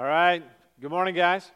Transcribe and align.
All 0.00 0.06
right. 0.06 0.42
Good 0.80 0.90
morning, 0.90 1.14
guys. 1.14 1.50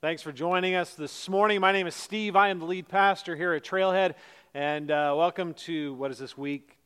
Thanks 0.00 0.22
for 0.22 0.32
joining 0.32 0.74
us 0.74 0.94
this 0.94 1.28
morning. 1.28 1.60
My 1.60 1.72
name 1.72 1.86
is 1.86 1.94
Steve. 1.94 2.34
I 2.34 2.48
am 2.48 2.58
the 2.58 2.64
lead 2.64 2.88
pastor 2.88 3.36
here 3.36 3.52
at 3.52 3.64
Trailhead. 3.64 4.14
And 4.54 4.90
uh, 4.90 5.12
welcome 5.14 5.52
to 5.66 5.92
what 5.92 6.10
is 6.10 6.16
this 6.16 6.38
week? 6.38 6.78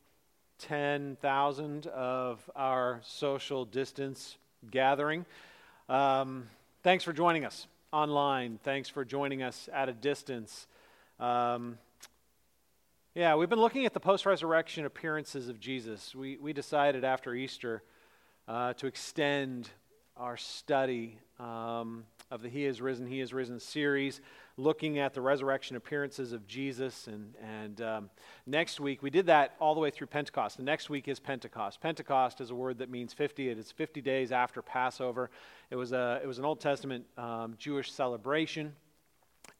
10,000 0.59 1.87
of 1.87 2.41
our 2.57 2.99
social 3.05 3.63
distance 3.63 4.35
gathering. 4.69 5.25
Um, 5.87 6.49
thanks 6.83 7.05
for 7.05 7.13
joining 7.13 7.45
us 7.45 7.67
online. 7.93 8.59
Thanks 8.61 8.89
for 8.89 9.05
joining 9.05 9.41
us 9.43 9.69
at 9.71 9.87
a 9.87 9.93
distance. 9.93 10.67
Um, 11.21 11.77
yeah, 13.15 13.35
we've 13.35 13.47
been 13.47 13.61
looking 13.61 13.85
at 13.85 13.93
the 13.93 14.01
post 14.01 14.25
resurrection 14.25 14.83
appearances 14.83 15.47
of 15.47 15.57
Jesus. 15.57 16.13
We, 16.13 16.35
we 16.35 16.51
decided 16.51 17.05
after 17.05 17.33
Easter 17.33 17.81
uh, 18.45 18.73
to 18.73 18.87
extend 18.87 19.69
our 20.17 20.37
study 20.37 21.17
um, 21.39 22.03
of 22.29 22.41
the 22.41 22.49
He 22.49 22.65
is 22.65 22.81
Risen, 22.81 23.07
He 23.07 23.19
is 23.19 23.33
Risen 23.33 23.59
series, 23.59 24.21
looking 24.57 24.99
at 24.99 25.13
the 25.13 25.21
resurrection 25.21 25.75
appearances 25.75 26.33
of 26.33 26.47
Jesus. 26.47 27.07
And, 27.07 27.33
and 27.41 27.81
um, 27.81 28.09
next 28.45 28.79
week, 28.79 29.01
we 29.01 29.09
did 29.09 29.25
that 29.27 29.55
all 29.59 29.73
the 29.73 29.79
way 29.79 29.89
through 29.89 30.07
Pentecost. 30.07 30.57
The 30.57 30.63
next 30.63 30.89
week 30.89 31.07
is 31.07 31.19
Pentecost. 31.19 31.81
Pentecost 31.81 32.41
is 32.41 32.51
a 32.51 32.55
word 32.55 32.77
that 32.79 32.89
means 32.89 33.13
50. 33.13 33.49
It 33.49 33.57
is 33.57 33.71
50 33.71 34.01
days 34.01 34.31
after 34.31 34.61
Passover. 34.61 35.29
It 35.69 35.75
was, 35.75 35.91
a, 35.91 36.19
it 36.23 36.27
was 36.27 36.39
an 36.39 36.45
Old 36.45 36.59
Testament 36.59 37.05
um, 37.17 37.55
Jewish 37.57 37.91
celebration. 37.91 38.73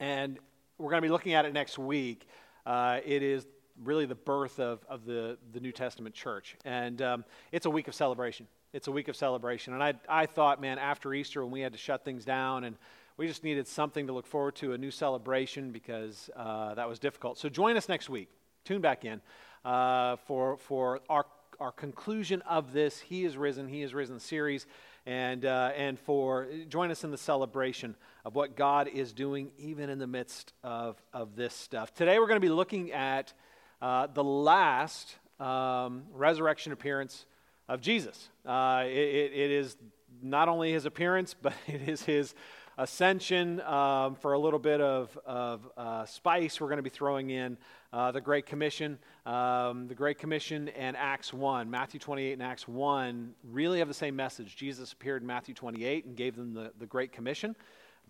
And 0.00 0.38
we're 0.78 0.90
going 0.90 1.02
to 1.02 1.06
be 1.06 1.12
looking 1.12 1.34
at 1.34 1.44
it 1.44 1.52
next 1.52 1.78
week. 1.78 2.26
Uh, 2.64 3.00
it 3.04 3.22
is 3.22 3.46
really 3.82 4.06
the 4.06 4.14
birth 4.14 4.60
of, 4.60 4.84
of 4.88 5.04
the, 5.04 5.38
the 5.52 5.60
New 5.60 5.72
Testament 5.72 6.14
church. 6.14 6.56
And 6.64 7.00
um, 7.02 7.24
it's 7.50 7.66
a 7.66 7.70
week 7.70 7.88
of 7.88 7.94
celebration. 7.94 8.46
It's 8.72 8.88
a 8.88 8.92
week 8.92 9.08
of 9.08 9.16
celebration. 9.16 9.74
And 9.74 9.82
I, 9.82 9.92
I 10.08 10.24
thought, 10.24 10.58
man, 10.58 10.78
after 10.78 11.12
Easter, 11.12 11.42
when 11.42 11.52
we 11.52 11.60
had 11.60 11.72
to 11.72 11.78
shut 11.78 12.06
things 12.06 12.24
down 12.24 12.64
and 12.64 12.76
we 13.18 13.26
just 13.26 13.44
needed 13.44 13.68
something 13.68 14.06
to 14.06 14.14
look 14.14 14.26
forward 14.26 14.54
to, 14.56 14.72
a 14.72 14.78
new 14.78 14.90
celebration, 14.90 15.72
because 15.72 16.30
uh, 16.34 16.72
that 16.74 16.88
was 16.88 16.98
difficult. 16.98 17.36
So 17.36 17.50
join 17.50 17.76
us 17.76 17.86
next 17.86 18.08
week. 18.08 18.30
Tune 18.64 18.80
back 18.80 19.04
in 19.04 19.20
uh, 19.62 20.16
for, 20.26 20.56
for 20.56 21.00
our, 21.10 21.26
our 21.60 21.70
conclusion 21.70 22.40
of 22.48 22.72
this 22.72 22.98
He 22.98 23.26
is 23.26 23.36
Risen, 23.36 23.68
He 23.68 23.82
is 23.82 23.92
Risen 23.92 24.18
series 24.18 24.66
and, 25.04 25.44
uh, 25.44 25.72
and 25.76 25.98
for 25.98 26.48
join 26.70 26.90
us 26.90 27.04
in 27.04 27.10
the 27.10 27.18
celebration 27.18 27.94
of 28.24 28.34
what 28.34 28.56
God 28.56 28.88
is 28.88 29.12
doing 29.12 29.50
even 29.58 29.90
in 29.90 29.98
the 29.98 30.06
midst 30.06 30.54
of, 30.64 30.96
of 31.12 31.36
this 31.36 31.52
stuff. 31.52 31.92
Today 31.92 32.18
we're 32.18 32.26
going 32.26 32.40
to 32.40 32.46
be 32.46 32.48
looking 32.48 32.92
at 32.92 33.34
uh, 33.82 34.06
the 34.06 34.24
last 34.24 35.14
um, 35.38 36.04
resurrection 36.14 36.72
appearance 36.72 37.26
of 37.72 37.80
Jesus. 37.80 38.28
Uh, 38.44 38.84
it, 38.86 39.32
it 39.32 39.50
is 39.50 39.76
not 40.22 40.48
only 40.48 40.72
his 40.72 40.84
appearance, 40.84 41.34
but 41.42 41.54
it 41.66 41.88
is 41.88 42.02
his 42.02 42.34
ascension. 42.76 43.60
Um, 43.62 44.14
for 44.14 44.34
a 44.34 44.38
little 44.38 44.58
bit 44.58 44.80
of, 44.80 45.18
of 45.24 45.68
uh, 45.76 46.04
spice, 46.04 46.60
we're 46.60 46.68
going 46.68 46.76
to 46.76 46.82
be 46.82 46.90
throwing 46.90 47.30
in 47.30 47.56
uh, 47.92 48.12
the 48.12 48.20
Great 48.20 48.44
Commission. 48.44 48.98
Um, 49.24 49.88
the 49.88 49.94
Great 49.94 50.18
Commission 50.18 50.68
and 50.70 50.96
Acts 50.96 51.32
1. 51.32 51.70
Matthew 51.70 51.98
28 51.98 52.34
and 52.34 52.42
Acts 52.42 52.68
1 52.68 53.34
really 53.50 53.78
have 53.78 53.88
the 53.88 53.94
same 53.94 54.16
message. 54.16 54.54
Jesus 54.54 54.92
appeared 54.92 55.22
in 55.22 55.26
Matthew 55.26 55.54
28 55.54 56.04
and 56.04 56.16
gave 56.16 56.36
them 56.36 56.52
the, 56.52 56.72
the 56.78 56.86
Great 56.86 57.12
Commission 57.12 57.56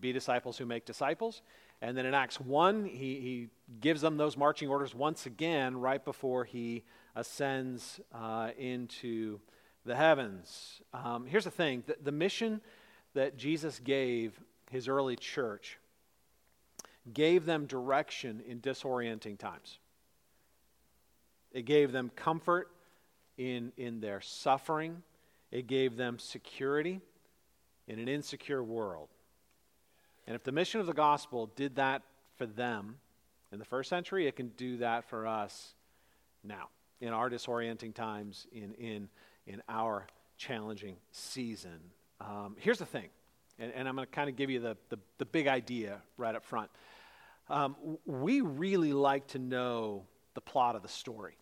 be 0.00 0.12
disciples 0.12 0.58
who 0.58 0.66
make 0.66 0.84
disciples. 0.84 1.42
And 1.80 1.96
then 1.96 2.06
in 2.06 2.14
Acts 2.14 2.40
1, 2.40 2.84
he, 2.84 3.20
he 3.20 3.48
gives 3.80 4.00
them 4.00 4.16
those 4.16 4.36
marching 4.36 4.68
orders 4.68 4.94
once 4.94 5.26
again 5.26 5.76
right 5.76 6.04
before 6.04 6.44
he 6.44 6.82
ascends 7.14 8.00
uh, 8.14 8.50
into 8.58 9.40
the 9.84 9.96
heavens. 9.96 10.80
Um, 10.92 11.26
here's 11.26 11.44
the 11.44 11.50
thing 11.50 11.82
the, 11.86 11.96
the 12.02 12.12
mission 12.12 12.60
that 13.14 13.36
Jesus 13.36 13.78
gave 13.78 14.38
his 14.70 14.88
early 14.88 15.16
church 15.16 15.78
gave 17.12 17.44
them 17.44 17.66
direction 17.66 18.42
in 18.46 18.60
disorienting 18.60 19.38
times. 19.38 19.78
It 21.52 21.64
gave 21.64 21.92
them 21.92 22.10
comfort 22.14 22.70
in, 23.36 23.72
in 23.76 24.00
their 24.00 24.20
suffering. 24.20 25.02
It 25.50 25.66
gave 25.66 25.96
them 25.96 26.18
security 26.18 27.00
in 27.88 27.98
an 27.98 28.08
insecure 28.08 28.62
world. 28.62 29.08
And 30.26 30.36
if 30.36 30.44
the 30.44 30.52
mission 30.52 30.80
of 30.80 30.86
the 30.86 30.94
gospel 30.94 31.50
did 31.56 31.76
that 31.76 32.02
for 32.36 32.46
them 32.46 32.96
in 33.50 33.58
the 33.58 33.64
first 33.64 33.90
century, 33.90 34.26
it 34.26 34.36
can 34.36 34.48
do 34.56 34.78
that 34.78 35.08
for 35.08 35.26
us 35.26 35.74
now 36.44 36.68
in 37.00 37.08
our 37.08 37.28
disorienting 37.28 37.92
times, 37.92 38.46
in, 38.52 38.72
in, 38.74 39.08
in 39.46 39.62
our 39.68 40.06
challenging 40.36 40.96
season. 41.10 41.78
Um, 42.20 42.56
here's 42.58 42.78
the 42.78 42.86
thing, 42.86 43.08
and, 43.58 43.72
and 43.72 43.88
I'm 43.88 43.94
going 43.96 44.06
to 44.06 44.12
kind 44.12 44.28
of 44.28 44.36
give 44.36 44.50
you 44.50 44.60
the, 44.60 44.76
the, 44.88 44.98
the, 45.18 45.24
big 45.24 45.48
idea 45.48 46.00
right 46.16 46.34
up 46.34 46.44
front. 46.44 46.70
Um, 47.48 47.76
we 48.06 48.40
really 48.40 48.92
like 48.92 49.26
to 49.28 49.38
know 49.38 50.04
the 50.34 50.40
plot 50.40 50.76
of 50.76 50.82
the 50.82 50.88
story. 50.88 51.36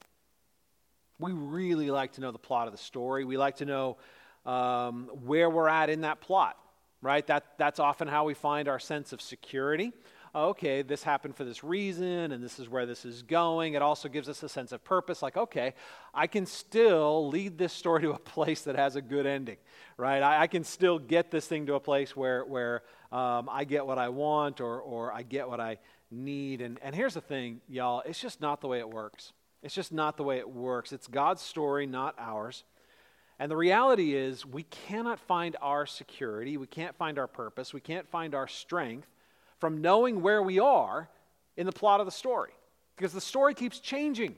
We 1.19 1.33
really 1.33 1.91
like 1.91 2.13
to 2.13 2.21
know 2.21 2.33
the 2.33 2.39
plot 2.39 2.67
of 2.67 2.73
the 2.73 2.79
story. 2.79 3.25
We 3.25 3.37
like 3.37 3.57
to 3.57 3.67
know 3.67 3.99
um, 4.47 5.11
where 5.25 5.51
we're 5.51 5.69
at 5.69 5.91
in 5.91 6.01
that 6.01 6.21
plot, 6.21 6.57
right? 7.03 7.27
That, 7.27 7.45
that's 7.59 7.79
often 7.79 8.09
how 8.09 8.25
we 8.25 8.35
find 8.35 8.69
our 8.69 8.79
sense 8.79 9.13
of 9.13 9.21
security. 9.21 9.93
Okay, 10.33 10.83
this 10.83 11.03
happened 11.03 11.35
for 11.35 11.43
this 11.43 11.65
reason, 11.65 12.31
and 12.31 12.43
this 12.43 12.61
is 12.61 12.69
where 12.69 12.87
this 12.87 13.05
is 13.05 13.23
going. 13.23 13.75
It 13.75 13.83
also 13.83 14.09
gives 14.09 14.29
us 14.29 14.45
a 14.45 14.49
sense 14.49 14.71
of 14.71 14.85
purpose, 14.85 15.23
like, 15.23 15.37
okay, 15.37 15.75
I 16.15 16.29
can 16.29 16.47
still 16.47 17.29
lead 17.29 17.59
this 17.59 17.73
story 17.73 18.03
to 18.03 18.13
a 18.13 18.19
place 18.19 18.63
that 18.63 18.77
has 18.77 18.95
a 18.95 19.03
good 19.03 19.27
ending, 19.27 19.57
right? 19.97 20.23
I, 20.23 20.43
I 20.43 20.47
can 20.47 20.63
still 20.63 21.01
get 21.01 21.33
this 21.33 21.49
thing 21.49 21.67
to 21.67 21.75
a 21.75 21.81
place 21.81 22.15
where, 22.15 22.45
where 22.45 22.83
um, 23.11 23.49
I 23.51 23.65
get 23.65 23.85
what 23.85 23.99
I 23.99 24.09
want 24.11 24.61
or, 24.61 24.81
or 24.81 25.13
I 25.13 25.23
get 25.23 25.49
what 25.49 25.59
I 25.59 25.79
need. 26.13 26.61
And, 26.61 26.79
and 26.81 26.95
here's 26.95 27.15
the 27.15 27.21
thing, 27.21 27.61
y'all, 27.69 28.03
it's 28.07 28.21
just 28.21 28.41
not 28.41 28.61
the 28.61 28.69
way 28.69 28.79
it 28.79 28.89
works. 28.89 29.33
It's 29.65 29.75
just 29.75 29.93
not 29.93 30.17
the 30.17 30.23
way 30.23 30.39
it 30.39 30.49
works. 30.49 30.93
It's 30.93 31.09
God's 31.09 31.43
story, 31.43 31.87
not 31.87 32.15
ours. 32.19 32.63
And 33.41 33.51
the 33.51 33.57
reality 33.57 34.15
is, 34.15 34.47
we 34.47 34.63
cannot 34.63 35.19
find 35.19 35.57
our 35.61 35.87
security, 35.87 36.57
we 36.57 36.67
can't 36.69 36.95
find 36.95 37.19
our 37.19 37.27
purpose, 37.27 37.75
we 37.75 37.81
can't 37.81 38.09
find 38.09 38.35
our 38.35 38.47
strength 38.47 39.09
from 39.61 39.81
knowing 39.81 40.23
where 40.23 40.43
we 40.43 40.59
are 40.59 41.09
in 41.57 41.67
the 41.67 41.73
plot 41.73 42.01
of 42.01 42.07
the 42.07 42.13
story. 42.13 42.51
Because 42.97 43.13
the 43.13 43.21
story 43.21 43.55
keeps 43.55 43.79
changing, 43.79 44.35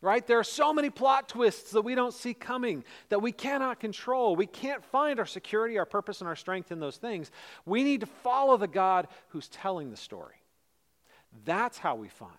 right? 0.00 0.26
There 0.26 0.38
are 0.38 0.44
so 0.44 0.72
many 0.72 0.90
plot 0.90 1.28
twists 1.28 1.72
that 1.72 1.82
we 1.82 1.94
don't 1.94 2.14
see 2.14 2.34
coming, 2.34 2.84
that 3.08 3.20
we 3.20 3.32
cannot 3.32 3.80
control. 3.80 4.36
We 4.36 4.46
can't 4.46 4.84
find 4.84 5.18
our 5.18 5.26
security, 5.26 5.78
our 5.78 5.86
purpose, 5.86 6.20
and 6.20 6.28
our 6.28 6.36
strength 6.36 6.70
in 6.70 6.80
those 6.80 6.98
things. 6.98 7.30
We 7.66 7.82
need 7.82 8.00
to 8.00 8.06
follow 8.06 8.56
the 8.56 8.68
God 8.68 9.08
who's 9.28 9.48
telling 9.48 9.90
the 9.90 9.96
story. 9.96 10.36
That's 11.44 11.78
how 11.78 11.96
we 11.96 12.08
find 12.08 12.30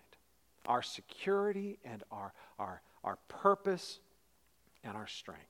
our 0.68 0.84
security 0.84 1.80
and 1.84 2.04
our, 2.12 2.34
our, 2.60 2.82
our 3.04 3.18
purpose 3.28 4.00
and 4.84 4.96
our 4.96 5.08
strength. 5.08 5.42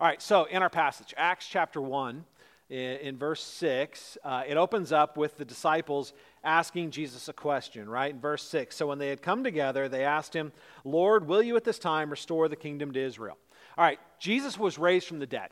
All 0.00 0.06
right, 0.06 0.20
so 0.20 0.44
in 0.44 0.62
our 0.62 0.70
passage, 0.70 1.14
Acts 1.16 1.46
chapter 1.46 1.80
1, 1.80 2.24
in, 2.70 2.96
in 2.96 3.16
verse 3.16 3.42
6, 3.42 4.18
uh, 4.24 4.42
it 4.46 4.56
opens 4.56 4.92
up 4.92 5.16
with 5.16 5.36
the 5.36 5.44
disciples 5.44 6.12
asking 6.44 6.90
Jesus 6.90 7.28
a 7.28 7.32
question, 7.32 7.88
right? 7.88 8.12
In 8.12 8.20
verse 8.20 8.42
6. 8.44 8.76
So 8.76 8.86
when 8.86 8.98
they 8.98 9.08
had 9.08 9.22
come 9.22 9.42
together, 9.42 9.88
they 9.88 10.04
asked 10.04 10.34
him, 10.34 10.52
Lord, 10.84 11.26
will 11.26 11.42
you 11.42 11.56
at 11.56 11.64
this 11.64 11.78
time 11.78 12.10
restore 12.10 12.48
the 12.48 12.56
kingdom 12.56 12.92
to 12.92 13.00
Israel? 13.00 13.38
All 13.76 13.84
right, 13.84 13.98
Jesus 14.18 14.58
was 14.58 14.78
raised 14.78 15.06
from 15.06 15.18
the 15.18 15.26
dead, 15.26 15.50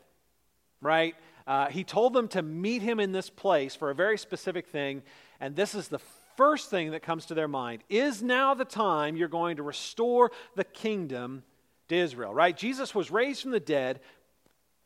right? 0.81 1.15
Uh, 1.47 1.67
he 1.67 1.83
told 1.83 2.13
them 2.13 2.27
to 2.27 2.41
meet 2.41 2.81
him 2.81 2.99
in 2.99 3.13
this 3.13 3.29
place 3.29 3.73
for 3.73 3.89
a 3.89 3.95
very 3.95 4.17
specific 4.17 4.67
thing, 4.67 5.01
and 5.39 5.55
this 5.55 5.73
is 5.73 5.87
the 5.87 6.01
first 6.35 6.69
thing 6.69 6.91
that 6.91 7.01
comes 7.01 7.25
to 7.25 7.33
their 7.33 7.47
mind 7.47 7.83
is 7.89 8.21
now 8.21 8.53
the 8.53 8.65
time 8.65 9.15
you're 9.15 9.27
going 9.27 9.57
to 9.57 9.63
restore 9.63 10.31
the 10.55 10.63
kingdom 10.63 11.43
to 11.87 11.95
Israel, 11.95 12.33
right? 12.33 12.55
Jesus 12.55 12.93
was 12.93 13.09
raised 13.09 13.41
from 13.41 13.51
the 13.51 13.59
dead, 13.59 14.01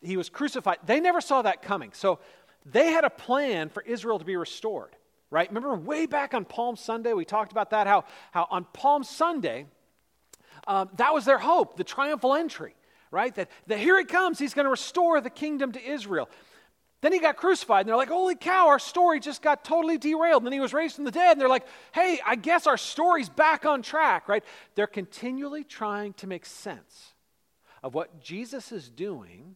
he 0.02 0.18
was 0.18 0.30
crucified. 0.30 0.78
They 0.86 1.00
never 1.00 1.22
saw 1.22 1.42
that 1.44 1.62
coming. 1.62 1.92
So 1.94 2.20
they 2.66 2.92
had 2.92 3.04
a 3.04 3.10
plan 3.10 3.70
for 3.70 3.84
Israel 3.84 4.20
to 4.20 4.26
be 4.26 4.36
restored, 4.36 4.96
right? 5.30 5.48
Remember 5.50 5.76
way 5.76 6.06
back 6.06 6.34
on 6.34 6.46
Palm 6.46 6.76
Sunday, 6.76 7.14
we 7.14 7.26
talked 7.26 7.52
about 7.52 7.70
that, 7.72 7.88
how, 7.88 8.06
how 8.32 8.48
on 8.50 8.66
Palm 8.74 9.04
Sunday, 9.04 9.66
um, 10.68 10.90
that 10.98 11.14
was 11.14 11.26
their 11.26 11.40
hope, 11.40 11.78
the 11.78 11.84
triumphal 11.84 12.36
entry, 12.36 12.76
right? 13.10 13.34
That, 13.36 13.50
that 13.68 13.80
here 13.80 13.98
he 13.98 14.06
comes, 14.06 14.40
he's 14.40 14.54
going 14.54 14.66
to 14.66 14.72
restore 14.72 15.22
the 15.22 15.30
kingdom 15.30 15.72
to 15.74 15.84
Israel. 15.84 16.30
Then 17.02 17.14
he 17.14 17.20
got 17.20 17.36
crucified, 17.36 17.82
and 17.82 17.90
they're 17.90 17.98
like, 17.98 18.10
holy 18.10 18.36
cow, 18.36 18.68
our 18.68 18.78
story 18.78 19.20
just 19.20 19.42
got 19.42 19.64
totally 19.64 19.98
derailed. 19.98 20.44
And 20.44 20.46
then 20.46 20.54
he 20.54 20.60
was 20.60 20.72
raised 20.72 20.96
from 20.96 21.06
the 21.06 21.12
dead, 21.12 21.32
and 21.32 21.42
they're 21.42 21.50
like, 21.50 21.66
hey, 21.94 22.20
I 22.24 22.36
guess 22.36 22.68
our 22.68 22.78
story's 22.78 23.28
back 23.28 23.66
on 23.66 23.82
track, 23.82 24.30
right? 24.30 24.44
They're 24.76 24.86
continually 24.86 25.64
trying 25.64 26.14
to 26.14 26.28
make 26.28 26.46
sense 26.46 27.14
of 27.82 27.96
what 27.96 28.22
Jesus 28.22 28.72
is 28.72 28.88
doing 28.88 29.56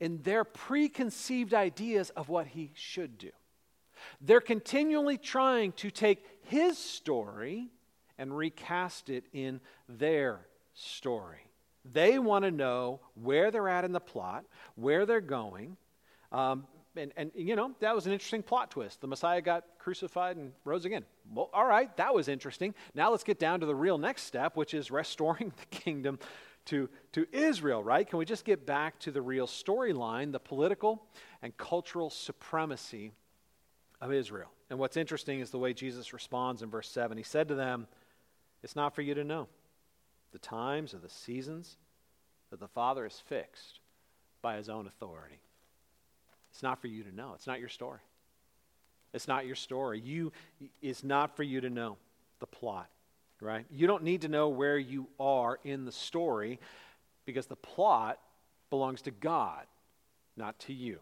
in 0.00 0.22
their 0.22 0.44
preconceived 0.44 1.54
ideas 1.54 2.10
of 2.10 2.28
what 2.28 2.48
he 2.48 2.72
should 2.74 3.18
do. 3.18 3.30
They're 4.20 4.40
continually 4.40 5.18
trying 5.18 5.72
to 5.72 5.90
take 5.90 6.24
his 6.42 6.78
story 6.78 7.68
and 8.18 8.36
recast 8.36 9.08
it 9.10 9.24
in 9.32 9.60
their 9.88 10.46
story. 10.74 11.50
They 11.84 12.18
want 12.18 12.44
to 12.44 12.50
know 12.50 13.00
where 13.14 13.50
they're 13.50 13.68
at 13.68 13.84
in 13.84 13.92
the 13.92 14.00
plot, 14.00 14.44
where 14.74 15.06
they're 15.06 15.20
going, 15.20 15.76
um, 16.32 16.66
and, 16.96 17.12
and, 17.16 17.30
you 17.34 17.56
know, 17.56 17.72
that 17.80 17.94
was 17.94 18.06
an 18.06 18.12
interesting 18.12 18.42
plot 18.42 18.70
twist. 18.70 19.00
The 19.00 19.06
Messiah 19.06 19.40
got 19.40 19.64
crucified 19.78 20.36
and 20.36 20.52
rose 20.64 20.84
again. 20.84 21.04
Well, 21.32 21.50
all 21.52 21.66
right, 21.66 21.94
that 21.98 22.14
was 22.14 22.28
interesting. 22.28 22.74
Now 22.94 23.10
let's 23.10 23.24
get 23.24 23.38
down 23.38 23.60
to 23.60 23.66
the 23.66 23.74
real 23.74 23.98
next 23.98 24.22
step, 24.22 24.56
which 24.56 24.74
is 24.74 24.90
restoring 24.90 25.52
the 25.70 25.76
kingdom 25.76 26.18
to, 26.66 26.88
to 27.12 27.26
Israel, 27.32 27.82
right? 27.82 28.08
Can 28.08 28.18
we 28.18 28.24
just 28.24 28.44
get 28.44 28.66
back 28.66 28.98
to 29.00 29.10
the 29.10 29.22
real 29.22 29.46
storyline, 29.46 30.32
the 30.32 30.40
political 30.40 31.02
and 31.42 31.56
cultural 31.56 32.10
supremacy 32.10 33.12
of 34.00 34.12
Israel? 34.12 34.50
And 34.68 34.78
what's 34.78 34.96
interesting 34.96 35.40
is 35.40 35.50
the 35.50 35.58
way 35.58 35.72
Jesus 35.72 36.12
responds 36.12 36.62
in 36.62 36.70
verse 36.70 36.90
7. 36.90 37.16
He 37.16 37.22
said 37.22 37.48
to 37.48 37.54
them, 37.54 37.86
It's 38.62 38.76
not 38.76 38.94
for 38.94 39.02
you 39.02 39.14
to 39.14 39.24
know 39.24 39.48
the 40.32 40.38
times 40.38 40.92
or 40.92 40.98
the 40.98 41.08
seasons 41.08 41.76
that 42.50 42.60
the 42.60 42.68
Father 42.68 43.06
is 43.06 43.22
fixed 43.26 43.80
by 44.42 44.56
his 44.56 44.68
own 44.68 44.86
authority. 44.86 45.40
It's 46.50 46.62
not 46.62 46.80
for 46.80 46.88
you 46.88 47.02
to 47.04 47.14
know. 47.14 47.32
It's 47.34 47.46
not 47.46 47.60
your 47.60 47.68
story. 47.68 48.00
It's 49.12 49.28
not 49.28 49.46
your 49.46 49.56
story. 49.56 50.00
You 50.00 50.32
it's 50.82 51.04
not 51.04 51.36
for 51.36 51.42
you 51.42 51.60
to 51.60 51.70
know 51.70 51.96
the 52.38 52.46
plot, 52.46 52.88
right? 53.40 53.66
You 53.70 53.86
don't 53.86 54.02
need 54.02 54.22
to 54.22 54.28
know 54.28 54.48
where 54.48 54.78
you 54.78 55.08
are 55.20 55.58
in 55.64 55.84
the 55.84 55.92
story 55.92 56.58
because 57.24 57.46
the 57.46 57.56
plot 57.56 58.18
belongs 58.70 59.02
to 59.02 59.10
God, 59.10 59.66
not 60.36 60.58
to 60.60 60.72
you. 60.72 61.00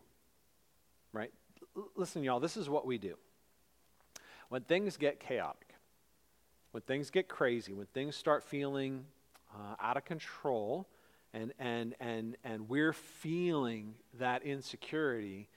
Right? 1.12 1.32
L- 1.76 1.90
listen, 1.96 2.22
y'all, 2.22 2.40
this 2.40 2.56
is 2.56 2.68
what 2.68 2.86
we 2.86 2.98
do. 2.98 3.16
When 4.48 4.62
things 4.62 4.96
get 4.96 5.20
chaotic, 5.20 5.74
when 6.72 6.82
things 6.82 7.10
get 7.10 7.28
crazy, 7.28 7.72
when 7.72 7.86
things 7.86 8.16
start 8.16 8.42
feeling 8.42 9.04
uh, 9.54 9.76
out 9.80 9.96
of 9.96 10.04
control, 10.04 10.88
and, 11.32 11.52
and, 11.58 11.94
and, 12.00 12.36
and 12.44 12.68
we're 12.68 12.92
feeling 12.92 13.94
that 14.18 14.42
insecurity, 14.44 15.48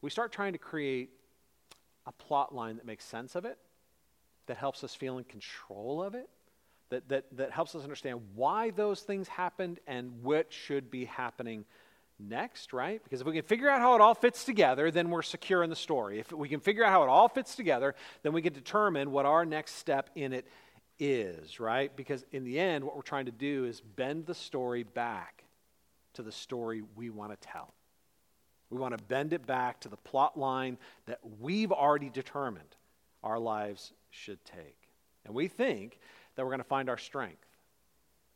we 0.00 0.10
start 0.10 0.32
trying 0.32 0.52
to 0.52 0.58
create 0.58 1.10
a 2.06 2.12
plot 2.12 2.54
line 2.54 2.76
that 2.76 2.86
makes 2.86 3.04
sense 3.04 3.36
of 3.36 3.44
it, 3.44 3.58
that 4.46 4.56
helps 4.56 4.84
us 4.84 4.94
feel 4.94 5.18
in 5.18 5.24
control 5.24 6.02
of 6.02 6.14
it, 6.14 6.28
that, 6.90 7.08
that, 7.08 7.24
that 7.36 7.50
helps 7.50 7.74
us 7.74 7.82
understand 7.82 8.20
why 8.34 8.70
those 8.70 9.00
things 9.00 9.28
happened 9.28 9.80
and 9.86 10.22
what 10.22 10.52
should 10.52 10.90
be 10.90 11.04
happening 11.06 11.64
next, 12.18 12.72
right? 12.72 13.02
Because 13.02 13.20
if 13.20 13.26
we 13.26 13.32
can 13.32 13.44
figure 13.44 13.68
out 13.68 13.80
how 13.80 13.94
it 13.94 14.00
all 14.00 14.14
fits 14.14 14.44
together, 14.44 14.90
then 14.90 15.10
we're 15.10 15.22
secure 15.22 15.62
in 15.62 15.70
the 15.70 15.76
story. 15.76 16.20
If 16.20 16.32
we 16.32 16.48
can 16.48 16.60
figure 16.60 16.84
out 16.84 16.90
how 16.90 17.02
it 17.02 17.08
all 17.08 17.28
fits 17.28 17.56
together, 17.56 17.94
then 18.22 18.32
we 18.32 18.42
can 18.42 18.52
determine 18.52 19.10
what 19.10 19.26
our 19.26 19.44
next 19.44 19.76
step 19.76 20.10
in 20.14 20.32
it 20.32 20.46
is, 20.98 21.58
right? 21.58 21.94
Because 21.96 22.24
in 22.30 22.44
the 22.44 22.58
end, 22.58 22.84
what 22.84 22.94
we're 22.94 23.02
trying 23.02 23.26
to 23.26 23.32
do 23.32 23.64
is 23.64 23.80
bend 23.80 24.26
the 24.26 24.34
story 24.34 24.82
back 24.82 25.44
to 26.14 26.22
the 26.22 26.32
story 26.32 26.82
we 26.94 27.10
want 27.10 27.32
to 27.32 27.48
tell. 27.48 27.72
We 28.70 28.78
want 28.78 28.96
to 28.96 29.04
bend 29.04 29.32
it 29.32 29.46
back 29.46 29.80
to 29.80 29.88
the 29.88 29.96
plot 29.96 30.38
line 30.38 30.78
that 31.06 31.18
we've 31.40 31.72
already 31.72 32.08
determined 32.08 32.76
our 33.22 33.38
lives 33.38 33.92
should 34.10 34.44
take. 34.44 34.76
And 35.24 35.34
we 35.34 35.48
think 35.48 35.98
that 36.34 36.44
we're 36.44 36.50
going 36.50 36.58
to 36.58 36.64
find 36.64 36.88
our 36.88 36.98
strength. 36.98 37.46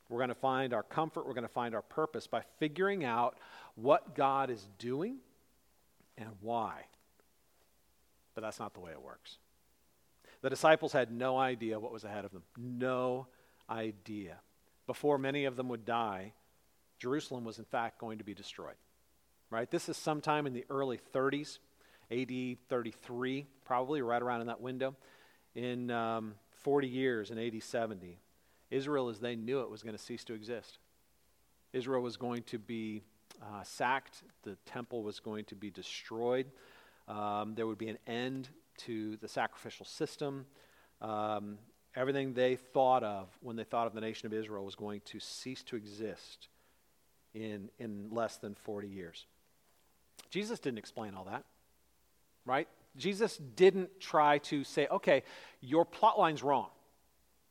We're 0.09 0.19
going 0.19 0.29
to 0.29 0.35
find 0.35 0.73
our 0.73 0.83
comfort. 0.83 1.27
We're 1.27 1.35
going 1.35 1.43
to 1.43 1.49
find 1.49 1.75
our 1.75 1.83
purpose 1.83 2.27
by 2.27 2.43
figuring 2.59 3.05
out 3.05 3.38
what 3.75 4.15
God 4.15 4.50
is 4.50 4.69
doing 4.79 5.17
and 6.17 6.29
why. 6.41 6.83
But 8.35 8.43
that's 8.43 8.61
not 8.61 8.75
the 8.75 8.81
way 8.81 8.93
it 8.93 9.03
works. 9.03 9.38
The 10.43 10.50
disciples 10.50 10.93
had 10.93 11.11
no 11.11 11.38
idea 11.38 11.81
what 11.81 11.93
was 11.93 12.05
ahead 12.05 12.25
of 12.25 12.33
them. 12.33 12.43
No 12.56 13.27
idea. 13.69 14.37
Before 14.87 15.19
many 15.19 15.44
of 15.47 15.56
them 15.56 15.69
would 15.71 15.85
die, 15.85 16.35
Jerusalem 16.99 17.44
was 17.44 17.59
in 17.59 17.65
fact 17.65 17.99
going 17.99 18.19
to 18.19 18.25
be 18.25 18.35
destroyed. 18.35 18.77
Right? 19.50 19.71
This 19.71 19.88
is 19.88 19.97
sometime 19.97 20.47
in 20.47 20.53
the 20.53 20.65
early 20.71 20.99
30s, 21.15 21.59
AD 22.11 22.58
33, 22.69 23.47
probably 23.64 24.03
right 24.03 24.23
around 24.23 24.41
in 24.41 24.47
that 24.47 24.61
window. 24.61 24.94
In 25.55 25.91
um, 25.91 26.35
40 26.62 26.88
years, 26.88 27.31
in 27.31 27.38
AD 27.38 27.62
70, 27.62 28.19
Israel, 28.70 29.08
as 29.08 29.20
they 29.20 29.37
knew 29.37 29.61
it, 29.61 29.70
was 29.70 29.82
going 29.82 29.97
to 29.97 30.03
cease 30.03 30.25
to 30.25 30.35
exist. 30.35 30.79
Israel 31.73 32.03
was 32.03 32.17
going 32.17 32.43
to 32.44 32.58
be 32.58 33.03
uh, 33.43 33.62
sacked, 33.62 34.23
the 34.43 34.56
temple 34.67 35.03
was 35.03 35.20
going 35.20 35.44
to 35.47 35.55
be 35.55 35.70
destroyed. 35.70 36.47
Um, 37.08 37.55
there 37.55 37.67
would 37.67 37.79
be 37.79 37.88
an 37.88 37.99
end 38.06 38.49
to 38.79 39.17
the 39.19 39.29
sacrificial 39.29 39.87
system. 39.87 40.47
Um, 41.00 41.59
everything 41.94 42.35
they 42.35 42.56
thought 42.56 43.02
of 43.02 43.29
when 43.41 43.56
they 43.56 43.64
thought 43.64 43.87
of 43.87 43.94
the 43.94 44.00
nation 44.00 44.26
of 44.26 44.32
Israel 44.32 44.64
was 44.64 44.75
going 44.75 45.00
to 45.06 45.20
cease 45.20 45.62
to 45.64 45.76
exist 45.76 46.49
in, 47.35 47.70
in 47.79 48.09
less 48.11 48.37
than 48.37 48.55
40 48.55 48.88
years. 48.88 49.26
Jesus 50.31 50.59
didn't 50.59 50.79
explain 50.79 51.14
all 51.14 51.25
that, 51.25 51.44
right? 52.47 52.69
Jesus 52.97 53.37
didn't 53.37 54.01
try 54.01 54.39
to 54.39 54.65
say, 54.65 54.87
okay, 54.91 55.23
your 55.61 55.85
plot 55.85 56.19
line's 56.19 56.43
wrong, 56.43 56.69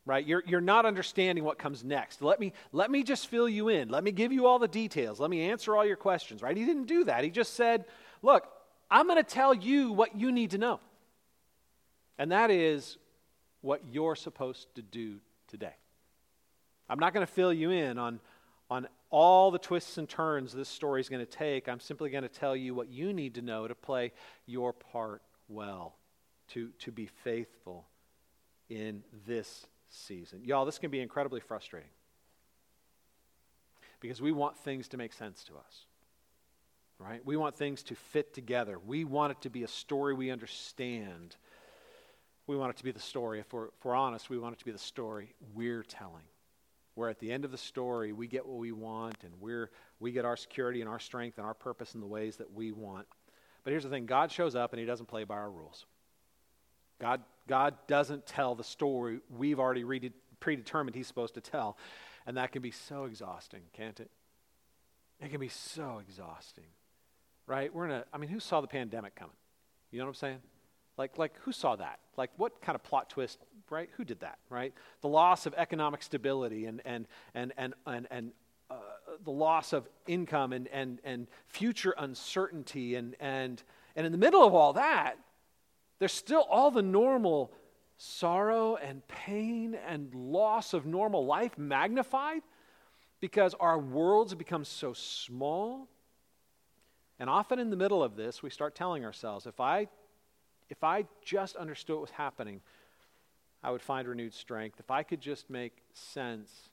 right? 0.05 0.25
You're, 0.25 0.43
you're 0.47 0.61
not 0.61 0.85
understanding 0.85 1.43
what 1.43 1.59
comes 1.59 1.83
next. 1.83 2.21
Let 2.21 2.39
me, 2.39 2.53
let 2.71 2.89
me 2.89 3.03
just 3.03 3.27
fill 3.27 3.47
you 3.47 3.69
in. 3.69 3.89
Let 3.89 4.03
me 4.03 4.11
give 4.11 4.31
you 4.31 4.47
all 4.47 4.57
the 4.57 4.67
details. 4.67 5.19
Let 5.19 5.29
me 5.29 5.41
answer 5.49 5.75
all 5.75 5.85
your 5.85 5.97
questions, 5.97 6.41
right? 6.41 6.57
He 6.57 6.65
didn't 6.65 6.85
do 6.85 7.03
that. 7.03 7.23
He 7.23 7.29
just 7.29 7.53
said, 7.53 7.85
look, 8.23 8.47
I'm 8.89 9.05
going 9.05 9.23
to 9.23 9.29
tell 9.29 9.53
you 9.53 9.91
what 9.91 10.15
you 10.15 10.31
need 10.31 10.51
to 10.51 10.57
know. 10.57 10.79
And 12.17 12.31
that 12.31 12.49
is 12.49 12.97
what 13.61 13.81
you're 13.91 14.15
supposed 14.15 14.73
to 14.75 14.81
do 14.81 15.17
today. 15.47 15.75
I'm 16.89 16.99
not 16.99 17.13
going 17.13 17.25
to 17.25 17.31
fill 17.31 17.51
you 17.51 17.71
in 17.71 17.97
on, 17.97 18.19
on 18.69 18.87
all 19.09 19.51
the 19.51 19.59
twists 19.59 19.97
and 19.97 20.09
turns 20.09 20.53
this 20.53 20.69
story 20.69 21.01
is 21.01 21.09
going 21.09 21.25
to 21.25 21.31
take. 21.31 21.69
I'm 21.69 21.79
simply 21.79 22.09
going 22.09 22.23
to 22.23 22.29
tell 22.29 22.55
you 22.55 22.73
what 22.73 22.89
you 22.89 23.13
need 23.13 23.35
to 23.35 23.41
know 23.41 23.67
to 23.67 23.75
play 23.75 24.11
your 24.45 24.73
part 24.73 25.21
well, 25.47 25.95
to, 26.49 26.69
to 26.79 26.91
be 26.91 27.07
faithful 27.23 27.85
in 28.69 29.03
this 29.27 29.67
season. 29.89 30.43
Y'all, 30.43 30.65
this 30.65 30.79
can 30.79 30.91
be 30.91 31.01
incredibly 31.01 31.39
frustrating 31.39 31.89
because 33.99 34.21
we 34.21 34.31
want 34.31 34.57
things 34.57 34.87
to 34.89 34.97
make 34.97 35.13
sense 35.13 35.43
to 35.45 35.53
us. 35.53 35.85
Right? 36.97 37.25
We 37.25 37.35
want 37.35 37.57
things 37.57 37.83
to 37.83 37.95
fit 37.95 38.33
together. 38.33 38.79
We 38.79 39.03
want 39.03 39.31
it 39.31 39.41
to 39.41 39.49
be 39.49 39.63
a 39.63 39.67
story 39.67 40.13
we 40.13 40.31
understand 40.31 41.35
we 42.47 42.55
want 42.55 42.71
it 42.71 42.77
to 42.77 42.83
be 42.83 42.91
the 42.91 42.99
story. 42.99 43.39
If 43.39 43.51
we're, 43.53 43.67
if 43.67 43.83
we're 43.83 43.95
honest, 43.95 44.29
we 44.29 44.37
want 44.37 44.53
it 44.53 44.59
to 44.59 44.65
be 44.65 44.71
the 44.71 44.77
story 44.77 45.33
we're 45.53 45.83
telling. 45.83 46.23
Where 46.95 47.09
at 47.09 47.19
the 47.19 47.31
end 47.31 47.45
of 47.45 47.51
the 47.51 47.57
story, 47.57 48.13
we 48.13 48.27
get 48.27 48.45
what 48.45 48.57
we 48.57 48.71
want 48.71 49.17
and 49.23 49.33
we're, 49.39 49.69
we 49.99 50.11
get 50.11 50.25
our 50.25 50.37
security 50.37 50.81
and 50.81 50.89
our 50.89 50.99
strength 50.99 51.37
and 51.37 51.45
our 51.45 51.53
purpose 51.53 51.93
in 51.93 51.99
the 51.99 52.07
ways 52.07 52.37
that 52.37 52.53
we 52.53 52.71
want. 52.71 53.05
But 53.63 53.71
here's 53.71 53.83
the 53.83 53.89
thing 53.89 54.05
God 54.05 54.31
shows 54.31 54.55
up 54.55 54.71
and 54.73 54.79
he 54.79 54.85
doesn't 54.85 55.07
play 55.07 55.25
by 55.25 55.35
our 55.35 55.51
rules. 55.51 55.85
God, 56.99 57.21
God 57.47 57.75
doesn't 57.87 58.25
tell 58.25 58.55
the 58.55 58.63
story 58.63 59.19
we've 59.29 59.59
already 59.59 59.83
read, 59.83 60.13
predetermined 60.39 60.95
he's 60.95 61.07
supposed 61.07 61.33
to 61.33 61.41
tell. 61.41 61.77
And 62.25 62.37
that 62.37 62.51
can 62.51 62.61
be 62.61 62.71
so 62.71 63.05
exhausting, 63.05 63.61
can't 63.73 63.99
it? 63.99 64.09
It 65.21 65.31
can 65.31 65.39
be 65.39 65.49
so 65.49 66.01
exhausting, 66.05 66.65
right? 67.47 67.73
We're 67.73 67.85
in 67.85 67.91
a, 67.91 68.05
I 68.13 68.17
mean, 68.17 68.29
who 68.29 68.39
saw 68.39 68.61
the 68.61 68.67
pandemic 68.67 69.15
coming? 69.15 69.35
You 69.91 69.99
know 69.99 70.05
what 70.05 70.09
I'm 70.09 70.15
saying? 70.15 70.39
Like, 70.97 71.17
like 71.17 71.33
who 71.41 71.51
saw 71.51 71.75
that? 71.75 71.99
Like, 72.17 72.31
what 72.37 72.61
kind 72.61 72.75
of 72.75 72.83
plot 72.83 73.09
twist, 73.09 73.39
right? 73.69 73.89
Who 73.97 74.03
did 74.03 74.19
that, 74.21 74.37
right? 74.49 74.73
The 75.01 75.07
loss 75.07 75.45
of 75.45 75.53
economic 75.55 76.03
stability 76.03 76.65
and, 76.65 76.81
and, 76.85 77.07
and, 77.33 77.53
and, 77.57 77.73
and, 77.85 78.07
and 78.11 78.31
uh, 78.69 78.75
the 79.23 79.31
loss 79.31 79.73
of 79.73 79.87
income 80.07 80.53
and, 80.53 80.67
and, 80.69 80.99
and 81.03 81.27
future 81.47 81.93
uncertainty. 81.97 82.95
And, 82.95 83.15
and, 83.19 83.61
and 83.95 84.05
in 84.05 84.11
the 84.11 84.17
middle 84.17 84.43
of 84.43 84.53
all 84.53 84.73
that, 84.73 85.15
there's 85.99 86.13
still 86.13 86.45
all 86.49 86.71
the 86.71 86.81
normal 86.81 87.51
sorrow 87.97 88.75
and 88.75 89.07
pain 89.07 89.77
and 89.87 90.13
loss 90.13 90.73
of 90.73 90.85
normal 90.85 91.25
life 91.25 91.57
magnified 91.57 92.41
because 93.21 93.53
our 93.59 93.79
worlds 93.79 94.31
have 94.31 94.37
become 94.37 94.65
so 94.65 94.93
small. 94.93 95.87
And 97.19 97.29
often 97.29 97.59
in 97.59 97.69
the 97.69 97.77
middle 97.77 98.03
of 98.03 98.15
this, 98.17 98.43
we 98.43 98.49
start 98.49 98.75
telling 98.75 99.05
ourselves 99.05 99.45
if 99.45 99.59
I 99.59 99.87
if 100.69 100.83
I 100.83 101.05
just 101.23 101.55
understood 101.55 101.95
what 101.95 102.01
was 102.01 102.11
happening, 102.11 102.61
I 103.65 103.71
would 103.71 103.81
find 103.81 104.07
renewed 104.07 104.35
strength. 104.35 104.79
If 104.79 104.91
I 104.91 105.01
could 105.01 105.19
just 105.19 105.49
make 105.49 105.81
sense 105.93 106.69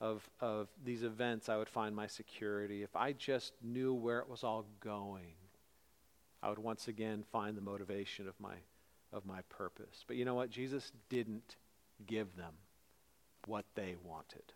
of, 0.00 0.28
of 0.40 0.68
these 0.84 1.02
events, 1.02 1.48
I 1.48 1.56
would 1.56 1.68
find 1.68 1.96
my 1.96 2.06
security. 2.06 2.84
If 2.84 2.94
I 2.94 3.12
just 3.12 3.54
knew 3.60 3.92
where 3.92 4.20
it 4.20 4.28
was 4.28 4.44
all 4.44 4.64
going, 4.78 5.34
I 6.40 6.48
would 6.48 6.60
once 6.60 6.86
again 6.86 7.24
find 7.32 7.56
the 7.56 7.60
motivation 7.60 8.28
of 8.28 8.38
my, 8.38 8.54
of 9.12 9.26
my 9.26 9.40
purpose. 9.48 10.04
But 10.06 10.14
you 10.14 10.24
know 10.24 10.34
what? 10.34 10.50
Jesus 10.50 10.92
didn't 11.08 11.56
give 12.06 12.36
them 12.36 12.52
what 13.46 13.64
they 13.74 13.96
wanted 14.04 14.52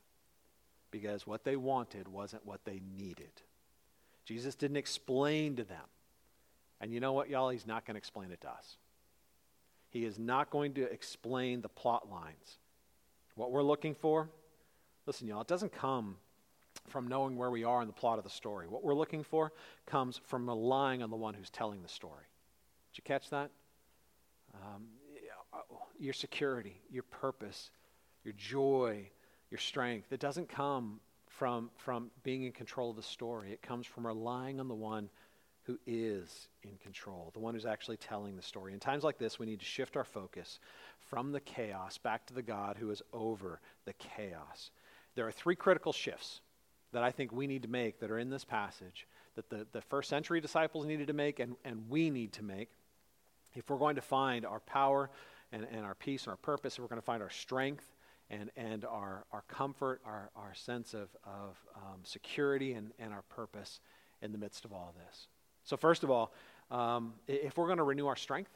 because 0.93 1.27
what 1.27 1.43
they 1.43 1.57
wanted 1.57 2.07
wasn't 2.07 2.47
what 2.47 2.65
they 2.65 2.81
needed. 2.97 3.43
Jesus 4.25 4.55
didn't 4.55 4.77
explain 4.77 5.57
to 5.57 5.65
them 5.65 5.87
and 6.81 6.93
you 6.93 7.01
know 7.01 7.13
what, 7.13 7.29
y'all? 7.29 7.49
He's 7.49 7.67
not 7.67 7.87
going 7.87 7.95
to 7.95 7.99
explain 7.99 8.31
it 8.31 8.41
to 8.43 8.51
us. 8.51 8.77
He 9.91 10.05
is 10.05 10.19
not 10.19 10.51
going 10.51 10.75
to 10.75 10.83
explain 10.83 11.61
the 11.61 11.69
plot 11.69 12.11
lines. 12.11 12.59
What 13.35 13.51
we're 13.51 13.63
looking 13.63 13.95
for, 13.95 14.29
listen, 15.07 15.27
y'all, 15.27 15.43
it 15.43 15.47
doesn't 15.47 15.73
come 15.73 16.17
from 16.89 17.09
knowing 17.09 17.37
where 17.37 17.51
we 17.51 17.65
are 17.65 17.81
in 17.81 17.87
the 17.87 17.93
plot 17.93 18.19
of 18.19 18.25
the 18.25 18.31
story. 18.31 18.67
What 18.69 18.85
we're 18.85 18.95
looking 18.95 19.23
for 19.23 19.53
comes 19.87 20.21
from 20.25 20.49
relying 20.49 21.03
on 21.03 21.11
the 21.11 21.17
one 21.17 21.35
who's 21.35 21.51
telling 21.51 21.83
the 21.83 21.89
story. 21.89 22.25
Did 22.93 22.99
you 22.99 23.05
catch 23.05 23.31
that? 23.31 23.51
Um, 24.55 24.87
your 25.99 26.13
security, 26.13 26.81
your 26.91 27.03
purpose, 27.05 27.71
your 28.25 28.35
joy, 28.35 29.11
your 29.51 29.59
strength. 29.59 30.13
It 30.13 30.21
doesn't 30.21 30.49
come 30.49 31.01
from, 31.27 31.71
from 31.77 32.11
being 32.23 32.45
in 32.45 32.53
control 32.53 32.91
of 32.91 32.97
the 32.97 33.03
story, 33.03 33.53
it 33.53 33.61
comes 33.61 33.87
from 33.87 34.07
relying 34.07 34.59
on 34.59 34.69
the 34.69 34.75
one 34.75 35.11
who 35.67 35.79
is 35.87 36.49
in 36.63 36.77
control, 36.83 37.31
the 37.35 37.41
one 37.41 37.55
who's 37.55 37.67
actually 37.67 37.97
telling 37.97 38.37
the 38.37 38.43
story. 38.43 38.73
In 38.73 38.79
times 38.79 39.03
like 39.03 39.19
this, 39.19 39.39
we 39.39 39.47
need 39.47 39.59
to 39.59 39.65
shift 39.65 39.97
our 39.97 40.05
focus 40.05 40.61
from 41.11 41.33
the 41.33 41.41
chaos 41.41 41.99
back 41.99 42.27
to 42.27 42.35
the 42.35 42.43
God 42.43 42.77
who 42.79 42.91
is 42.91 43.03
over 43.13 43.61
the 43.85 43.93
chaos. 43.95 44.71
There 45.17 45.27
are 45.27 45.33
three 45.33 45.57
critical 45.57 45.93
shifts 45.93 46.41
that 46.93 47.03
I 47.03 47.11
think 47.11 47.33
we 47.33 47.47
need 47.47 47.63
to 47.63 47.69
make 47.69 48.01
that 48.01 48.11
are 48.11 48.19
in 48.19 48.31
this 48.31 48.45
passage 48.45 49.07
that 49.35 49.51
the, 49.51 49.67
the 49.73 49.83
first 49.83 50.09
century 50.09 50.41
disciples 50.41 50.87
needed 50.87 51.09
to 51.09 51.13
make 51.13 51.41
and, 51.41 51.57
and 51.65 51.91
we 51.91 52.11
need 52.11 52.33
to 52.35 52.45
make 52.45 52.71
if 53.55 53.69
we're 53.69 53.79
going 53.79 53.97
to 53.97 54.03
find 54.03 54.47
our 54.47 54.61
power 54.61 55.11
and, 55.53 55.67
and 55.73 55.85
our 55.85 55.95
peace 55.95 56.25
and 56.25 56.31
our 56.31 56.37
purpose, 56.37 56.75
if 56.75 56.81
we're 56.81 56.89
going 56.89 57.01
to 57.01 57.05
find 57.05 57.23
our 57.23 57.31
strength 57.31 57.93
and, 58.31 58.51
and 58.57 58.85
our, 58.85 59.25
our 59.33 59.43
comfort, 59.49 60.01
our, 60.05 60.31
our 60.37 60.55
sense 60.55 60.95
of, 60.95 61.09
of 61.25 61.57
um, 61.77 62.01
security 62.05 62.73
and, 62.73 62.93
and 62.99 63.13
our 63.13 63.23
purpose 63.23 63.81
in 64.23 64.33
the 64.33 64.39
midst 64.39 64.65
of 64.65 64.73
all 64.73 64.95
this. 65.07 65.29
So, 65.67 65.77
first 65.77 66.05
of 66.05 66.11
all, 66.11 66.33
um, 66.71 67.15
if 67.29 67.59
we're 67.59 67.67
going 67.67 67.79
to 67.79 67.85
renew 67.85 68.07
our 68.07 68.17
strength, 68.17 68.51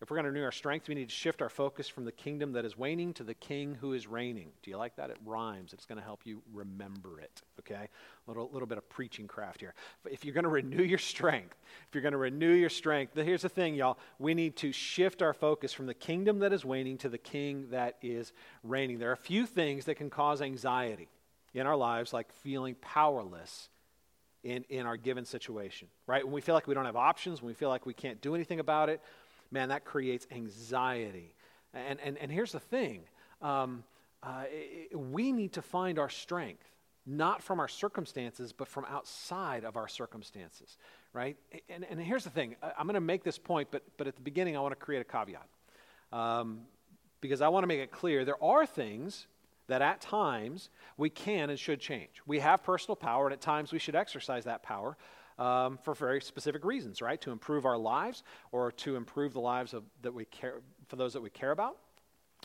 if 0.00 0.10
we're 0.10 0.16
going 0.16 0.24
to 0.24 0.30
renew 0.30 0.44
our 0.44 0.52
strength, 0.52 0.86
we 0.88 0.94
need 0.94 1.08
to 1.08 1.14
shift 1.14 1.40
our 1.40 1.48
focus 1.48 1.88
from 1.88 2.04
the 2.04 2.12
kingdom 2.12 2.52
that 2.52 2.66
is 2.66 2.76
waning 2.76 3.14
to 3.14 3.24
the 3.24 3.32
king 3.32 3.74
who 3.80 3.94
is 3.94 4.06
reigning. 4.06 4.50
Do 4.62 4.70
you 4.70 4.76
like 4.76 4.96
that? 4.96 5.08
It 5.08 5.16
rhymes. 5.24 5.72
It's 5.72 5.86
going 5.86 5.98
to 5.98 6.04
help 6.04 6.20
you 6.24 6.42
remember 6.52 7.18
it, 7.18 7.40
okay? 7.60 7.88
A 7.88 8.30
little, 8.30 8.50
little 8.52 8.66
bit 8.66 8.76
of 8.76 8.86
preaching 8.90 9.26
craft 9.26 9.60
here. 9.60 9.72
If 10.04 10.22
you're 10.22 10.34
going 10.34 10.44
to 10.44 10.50
renew 10.50 10.82
your 10.82 10.98
strength, 10.98 11.56
if 11.88 11.94
you're 11.94 12.02
going 12.02 12.12
to 12.12 12.18
renew 12.18 12.52
your 12.52 12.68
strength, 12.68 13.14
here's 13.14 13.42
the 13.42 13.48
thing, 13.48 13.74
y'all. 13.74 13.98
We 14.18 14.34
need 14.34 14.56
to 14.56 14.72
shift 14.72 15.22
our 15.22 15.32
focus 15.32 15.72
from 15.72 15.86
the 15.86 15.94
kingdom 15.94 16.40
that 16.40 16.52
is 16.52 16.66
waning 16.66 16.98
to 16.98 17.08
the 17.08 17.16
king 17.16 17.68
that 17.70 17.96
is 18.02 18.34
reigning. 18.62 18.98
There 18.98 19.08
are 19.08 19.14
a 19.14 19.16
few 19.16 19.46
things 19.46 19.86
that 19.86 19.94
can 19.94 20.10
cause 20.10 20.42
anxiety 20.42 21.08
in 21.54 21.66
our 21.66 21.76
lives, 21.76 22.12
like 22.12 22.30
feeling 22.30 22.74
powerless 22.82 23.70
in, 24.44 24.64
in 24.68 24.86
our 24.86 24.96
given 24.96 25.24
situation, 25.24 25.88
right? 26.06 26.22
When 26.22 26.32
we 26.32 26.40
feel 26.40 26.54
like 26.54 26.66
we 26.66 26.74
don't 26.74 26.84
have 26.84 26.96
options, 26.96 27.42
when 27.42 27.48
we 27.48 27.54
feel 27.54 27.70
like 27.70 27.86
we 27.86 27.94
can't 27.94 28.20
do 28.20 28.34
anything 28.34 28.60
about 28.60 28.90
it, 28.90 29.00
man, 29.50 29.70
that 29.70 29.84
creates 29.84 30.26
anxiety. 30.30 31.34
And, 31.72 31.98
and, 32.00 32.18
and 32.18 32.30
here's 32.30 32.52
the 32.52 32.60
thing 32.60 33.02
um, 33.42 33.82
uh, 34.22 34.44
we 34.94 35.32
need 35.32 35.54
to 35.54 35.62
find 35.62 35.98
our 35.98 36.08
strength, 36.08 36.64
not 37.06 37.42
from 37.42 37.58
our 37.58 37.68
circumstances, 37.68 38.52
but 38.52 38.68
from 38.68 38.84
outside 38.88 39.64
of 39.64 39.76
our 39.76 39.88
circumstances, 39.88 40.78
right? 41.12 41.36
And, 41.68 41.84
and 41.88 42.00
here's 42.00 42.24
the 42.24 42.30
thing 42.30 42.56
I'm 42.78 42.86
going 42.86 42.94
to 42.94 43.00
make 43.00 43.24
this 43.24 43.38
point, 43.38 43.68
but, 43.70 43.82
but 43.96 44.06
at 44.06 44.14
the 44.14 44.22
beginning, 44.22 44.56
I 44.56 44.60
want 44.60 44.72
to 44.72 44.84
create 44.84 45.00
a 45.00 45.04
caveat. 45.04 45.48
Um, 46.12 46.60
because 47.20 47.40
I 47.40 47.48
want 47.48 47.64
to 47.64 47.66
make 47.66 47.80
it 47.80 47.90
clear 47.90 48.24
there 48.26 48.42
are 48.44 48.66
things 48.66 49.26
that 49.66 49.82
at 49.82 50.00
times 50.00 50.70
we 50.96 51.10
can 51.10 51.50
and 51.50 51.58
should 51.58 51.80
change. 51.80 52.22
We 52.26 52.40
have 52.40 52.62
personal 52.62 52.96
power, 52.96 53.26
and 53.26 53.32
at 53.32 53.40
times 53.40 53.72
we 53.72 53.78
should 53.78 53.94
exercise 53.94 54.44
that 54.44 54.62
power 54.62 54.96
um, 55.38 55.78
for 55.82 55.94
very 55.94 56.20
specific 56.20 56.64
reasons, 56.64 57.02
right? 57.02 57.20
To 57.22 57.32
improve 57.32 57.64
our 57.64 57.78
lives, 57.78 58.22
or 58.52 58.72
to 58.72 58.96
improve 58.96 59.32
the 59.32 59.40
lives 59.40 59.74
of, 59.74 59.84
that 60.02 60.12
we 60.12 60.24
care 60.26 60.60
for 60.88 60.96
those 60.96 61.12
that 61.14 61.22
we 61.22 61.30
care 61.30 61.50
about, 61.50 61.76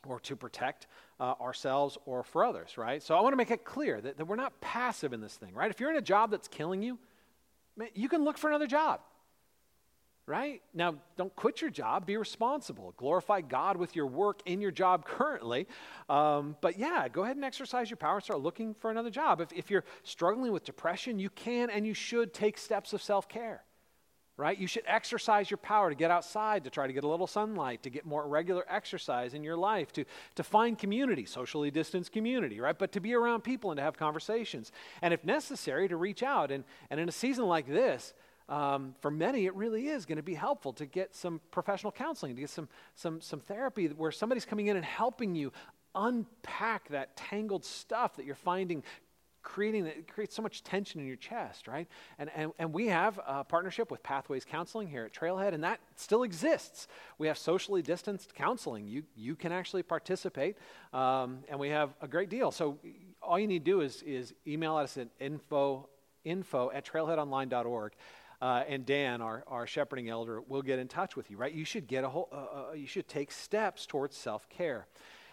or 0.07 0.19
to 0.21 0.35
protect 0.35 0.88
uh, 1.19 1.33
ourselves 1.41 1.97
or 2.05 2.23
for 2.23 2.43
others, 2.45 2.77
right? 2.77 3.03
So 3.03 3.15
I 3.15 3.21
want 3.21 3.33
to 3.33 3.38
make 3.38 3.51
it 3.51 3.65
clear 3.65 3.99
that, 4.01 4.17
that 4.17 4.25
we're 4.25 4.38
not 4.38 4.59
passive 4.61 5.13
in 5.13 5.21
this 5.21 5.35
thing, 5.35 5.53
right? 5.53 5.69
If 5.69 5.79
you're 5.79 5.89
in 5.89 5.97
a 5.97 6.01
job 6.01 6.31
that's 6.31 6.47
killing 6.47 6.81
you, 6.81 6.97
man, 7.75 7.89
you 7.93 8.07
can 8.07 8.23
look 8.23 8.38
for 8.38 8.47
another 8.47 8.67
job 8.67 9.01
right? 10.29 10.62
Now, 10.75 10.95
don't 11.17 11.36
quit 11.36 11.59
your 11.59 11.71
job, 11.71 12.05
be 12.05 12.15
responsible. 12.15 12.93
Glorify 12.98 13.41
God 13.41 13.77
with 13.77 13.95
your 13.95 14.05
work 14.05 14.41
in 14.45 14.62
your 14.62 14.69
job 14.69 15.03
currently. 15.03 15.67
Um, 16.07 16.55
but 16.62 16.77
yeah, 16.77 17.07
go 17.12 17.24
ahead 17.24 17.36
and 17.36 17.43
exercise 17.43 17.89
your 17.89 17.98
power 17.98 18.15
and 18.15 18.24
start 18.24 18.39
looking 18.39 18.75
for 18.75 18.91
another 18.91 19.09
job. 19.09 19.41
If, 19.41 19.51
if 19.51 19.71
you're 19.71 19.83
struggling 20.03 20.51
with 20.51 20.63
depression, 20.63 21.17
you 21.17 21.31
can 21.31 21.71
and 21.71 21.86
you 21.86 21.95
should 21.95 22.31
take 22.31 22.59
steps 22.59 22.93
of 22.93 23.01
self 23.01 23.27
care, 23.27 23.63
right? 24.38 24.55
You 24.55 24.67
should 24.67 24.83
exercise 24.86 25.50
your 25.50 25.57
power 25.57 25.89
to 25.89 25.95
get 25.95 26.12
outside, 26.12 26.63
to 26.65 26.69
try 26.69 26.86
to 26.86 26.93
get 26.93 27.03
a 27.03 27.07
little 27.07 27.27
sunlight, 27.27 27.81
to 27.83 27.89
get 27.89 28.05
more 28.05 28.27
regular 28.27 28.65
exercise 28.69 29.33
in 29.33 29.43
your 29.43 29.57
life, 29.57 29.91
to, 29.93 30.05
to 30.36 30.43
find 30.43 30.77
community, 30.77 31.25
socially 31.25 31.71
distanced 31.71 32.12
community, 32.12 32.59
right? 32.59 32.77
But 32.77 32.91
to 32.91 33.00
be 33.00 33.15
around 33.15 33.41
people 33.41 33.71
and 33.71 33.79
to 33.79 33.83
have 33.83 33.98
conversations. 33.98 34.71
And 35.01 35.12
if 35.12 35.25
necessary, 35.25 35.88
to 35.88 35.98
reach 35.98 36.21
out. 36.21 36.51
And, 36.51 36.65
and 36.91 37.00
in 37.00 37.09
a 37.09 37.12
season 37.12 37.48
like 37.48 37.67
this, 37.67 38.13
um, 38.49 38.95
for 38.99 39.11
many, 39.11 39.45
it 39.45 39.55
really 39.55 39.87
is 39.87 40.05
going 40.05 40.17
to 40.17 40.23
be 40.23 40.33
helpful 40.33 40.73
to 40.73 40.85
get 40.85 41.15
some 41.15 41.39
professional 41.51 41.91
counseling, 41.91 42.35
to 42.35 42.41
get 42.41 42.49
some, 42.49 42.67
some, 42.95 43.21
some 43.21 43.39
therapy 43.39 43.87
where 43.87 44.11
somebody's 44.11 44.45
coming 44.45 44.67
in 44.67 44.75
and 44.75 44.83
helping 44.83 45.35
you 45.35 45.53
unpack 45.95 46.89
that 46.89 47.15
tangled 47.15 47.63
stuff 47.63 48.15
that 48.15 48.25
you're 48.25 48.35
finding 48.35 48.83
creating 49.41 49.85
that 49.85 50.07
creates 50.07 50.35
so 50.35 50.41
much 50.41 50.63
tension 50.63 50.99
in 50.99 51.07
your 51.07 51.15
chest, 51.15 51.67
right? 51.67 51.87
And, 52.17 52.29
and, 52.35 52.51
and 52.59 52.73
we 52.73 52.87
have 52.87 53.19
a 53.25 53.43
partnership 53.43 53.89
with 53.89 54.03
Pathways 54.03 54.45
Counseling 54.45 54.87
here 54.87 55.05
at 55.05 55.13
Trailhead, 55.13 55.53
and 55.53 55.63
that 55.63 55.79
still 55.95 56.23
exists. 56.23 56.87
We 57.17 57.27
have 57.27 57.37
socially 57.37 57.81
distanced 57.81 58.35
counseling. 58.35 58.87
You, 58.87 59.03
you 59.15 59.35
can 59.35 59.51
actually 59.51 59.83
participate, 59.83 60.57
um, 60.93 61.39
and 61.47 61.59
we 61.59 61.69
have 61.69 61.93
a 62.01 62.07
great 62.07 62.29
deal. 62.29 62.51
So 62.51 62.79
all 63.21 63.39
you 63.39 63.47
need 63.47 63.65
to 63.65 63.71
do 63.71 63.81
is, 63.81 64.01
is 64.03 64.33
email 64.45 64.75
us 64.75 64.97
at 64.97 65.07
info, 65.19 65.87
info 66.25 66.69
at 66.73 66.85
trailheadonline.org 66.85 67.93
uh, 68.41 68.63
and 68.67 68.86
Dan, 68.86 69.22
our, 69.22 69.43
our 69.48 69.67
shepherding 69.67 70.10
elder, 70.10 70.41
will 70.41 70.62
get 70.62 70.79
in 70.79 70.88
touch 70.88 71.15
with 71.15 71.29
you, 71.29 71.38
right? 71.38 71.53
You 71.53 71.65
should 71.65 71.88
get 71.88 72.03
a 72.03 72.10
whole, 72.10 72.29
uh, 72.31 72.36
uh, 72.36 72.74
you 72.74 72.88
should 72.88 73.08
take 73.08 73.31
steps 73.31 73.86
towards 73.86 74.15
self 74.15 74.48
care. 74.50 74.88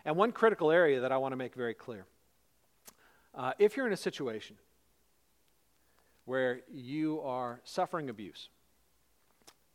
And 0.04 0.16
one 0.16 0.32
critical 0.32 0.70
area 0.70 1.00
that 1.00 1.12
I 1.12 1.16
want 1.16 1.32
to 1.32 1.36
make 1.36 1.54
very 1.54 1.74
clear 1.74 2.06
uh, 3.34 3.52
if 3.58 3.76
you're 3.76 3.86
in 3.86 3.92
a 3.92 3.98
situation 3.98 4.56
where 6.24 6.60
you 6.72 7.20
are 7.20 7.60
suffering 7.64 8.08
abuse, 8.10 8.48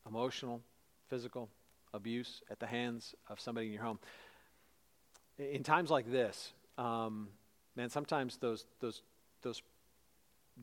emotional, 0.05 0.61
physical 1.07 1.49
abuse 1.93 2.41
at 2.49 2.59
the 2.59 2.67
hands 2.67 3.15
of 3.29 3.39
somebody 3.39 3.67
in 3.67 3.73
your 3.73 3.83
home, 3.83 3.99
in 5.37 5.63
times 5.63 5.89
like 5.89 6.11
this, 6.11 6.53
um, 6.77 7.29
man, 7.75 7.89
sometimes 7.89 8.37
those, 8.37 8.65
those, 8.81 9.01
those 9.41 9.61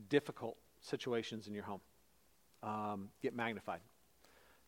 difficult 0.09 0.57
situations 0.81 1.47
in 1.47 1.53
your 1.53 1.63
home 1.63 1.81
um, 2.63 3.09
get 3.21 3.35
magnified 3.35 3.81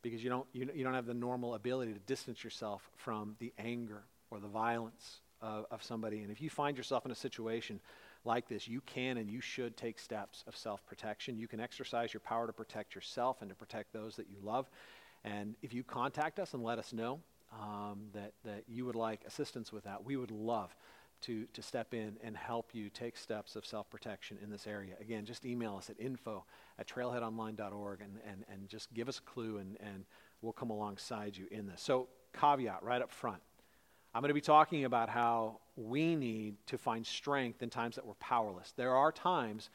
because 0.01 0.23
you 0.23 0.29
don't, 0.29 0.45
you, 0.53 0.69
you 0.73 0.83
don't 0.83 0.93
have 0.93 1.05
the 1.05 1.13
normal 1.13 1.55
ability 1.55 1.93
to 1.93 1.99
distance 1.99 2.43
yourself 2.43 2.89
from 2.95 3.35
the 3.39 3.53
anger 3.57 4.03
or 4.29 4.39
the 4.39 4.47
violence 4.47 5.21
of, 5.41 5.65
of 5.71 5.83
somebody. 5.83 6.19
And 6.21 6.31
if 6.31 6.41
you 6.41 6.49
find 6.49 6.77
yourself 6.77 7.05
in 7.05 7.11
a 7.11 7.15
situation 7.15 7.79
like 8.23 8.47
this, 8.47 8.67
you 8.67 8.81
can 8.81 9.17
and 9.17 9.29
you 9.29 9.41
should 9.41 9.75
take 9.77 9.99
steps 9.99 10.43
of 10.47 10.55
self 10.55 10.85
protection. 10.85 11.37
You 11.37 11.47
can 11.47 11.59
exercise 11.59 12.13
your 12.13 12.21
power 12.21 12.47
to 12.47 12.53
protect 12.53 12.95
yourself 12.95 13.41
and 13.41 13.49
to 13.49 13.55
protect 13.55 13.93
those 13.93 14.15
that 14.15 14.27
you 14.29 14.37
love. 14.43 14.69
And 15.23 15.55
if 15.61 15.73
you 15.73 15.83
contact 15.83 16.39
us 16.39 16.53
and 16.53 16.63
let 16.63 16.79
us 16.79 16.93
know 16.93 17.19
um, 17.53 18.01
that, 18.13 18.33
that 18.43 18.63
you 18.67 18.85
would 18.85 18.95
like 18.95 19.21
assistance 19.27 19.71
with 19.71 19.83
that, 19.83 20.03
we 20.03 20.15
would 20.15 20.31
love 20.31 20.75
to, 21.21 21.45
to 21.53 21.61
step 21.61 21.93
in 21.93 22.17
and 22.23 22.35
help 22.35 22.71
you 22.73 22.89
take 22.89 23.17
steps 23.17 23.55
of 23.55 23.65
self 23.65 23.89
protection 23.89 24.37
in 24.43 24.49
this 24.49 24.67
area. 24.67 24.93
Again, 24.99 25.25
just 25.25 25.45
email 25.45 25.75
us 25.75 25.89
at 25.89 25.99
info 25.99 26.45
at 26.79 26.87
trailheadonline.org 26.87 28.01
and, 28.01 28.19
and, 28.27 28.45
and 28.51 28.67
just 28.67 28.93
give 28.93 29.07
us 29.09 29.19
a 29.19 29.21
clue 29.21 29.57
and, 29.57 29.77
and 29.81 30.05
we'll 30.41 30.53
come 30.53 30.69
alongside 30.69 31.37
you 31.37 31.47
in 31.51 31.67
this. 31.67 31.81
So, 31.81 32.07
caveat 32.33 32.81
right 32.83 33.01
up 33.01 33.11
front 33.11 33.41
I'm 34.13 34.21
going 34.21 34.29
to 34.29 34.33
be 34.33 34.41
talking 34.41 34.83
about 34.83 35.07
how 35.07 35.59
we 35.77 36.15
need 36.15 36.55
to 36.67 36.77
find 36.77 37.05
strength 37.05 37.63
in 37.63 37.69
times 37.69 37.95
that 37.95 38.05
we're 38.05 38.13
powerless. 38.15 38.73
There 38.75 38.93
are 38.93 39.11
times 39.11 39.69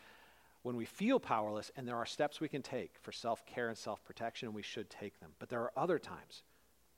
when 0.62 0.76
we 0.76 0.84
feel 0.84 1.18
powerless, 1.18 1.70
and 1.76 1.88
there 1.88 1.96
are 1.96 2.04
steps 2.04 2.40
we 2.40 2.48
can 2.48 2.60
take 2.60 2.96
for 3.00 3.12
self 3.12 3.46
care 3.46 3.68
and 3.68 3.78
self 3.78 4.04
protection, 4.04 4.48
and 4.48 4.54
we 4.54 4.62
should 4.62 4.90
take 4.90 5.18
them. 5.20 5.30
But 5.38 5.48
there 5.48 5.60
are 5.60 5.72
other 5.76 5.98
times, 5.98 6.42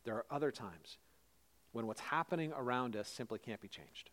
there 0.05 0.15
are 0.17 0.27
other 0.31 0.51
times 0.51 0.99
when 1.71 1.87
what's 1.87 2.01
happening 2.01 2.53
around 2.57 2.97
us 2.97 3.09
simply 3.09 3.39
can't 3.39 3.61
be 3.61 3.69
changed. 3.69 4.11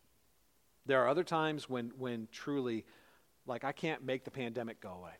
There 0.86 1.02
are 1.02 1.08
other 1.08 1.24
times 1.24 1.68
when, 1.68 1.92
when 1.98 2.28
truly, 2.30 2.84
like, 3.46 3.64
I 3.64 3.72
can't 3.72 4.04
make 4.04 4.24
the 4.24 4.30
pandemic 4.30 4.80
go 4.80 4.92
away, 4.92 5.14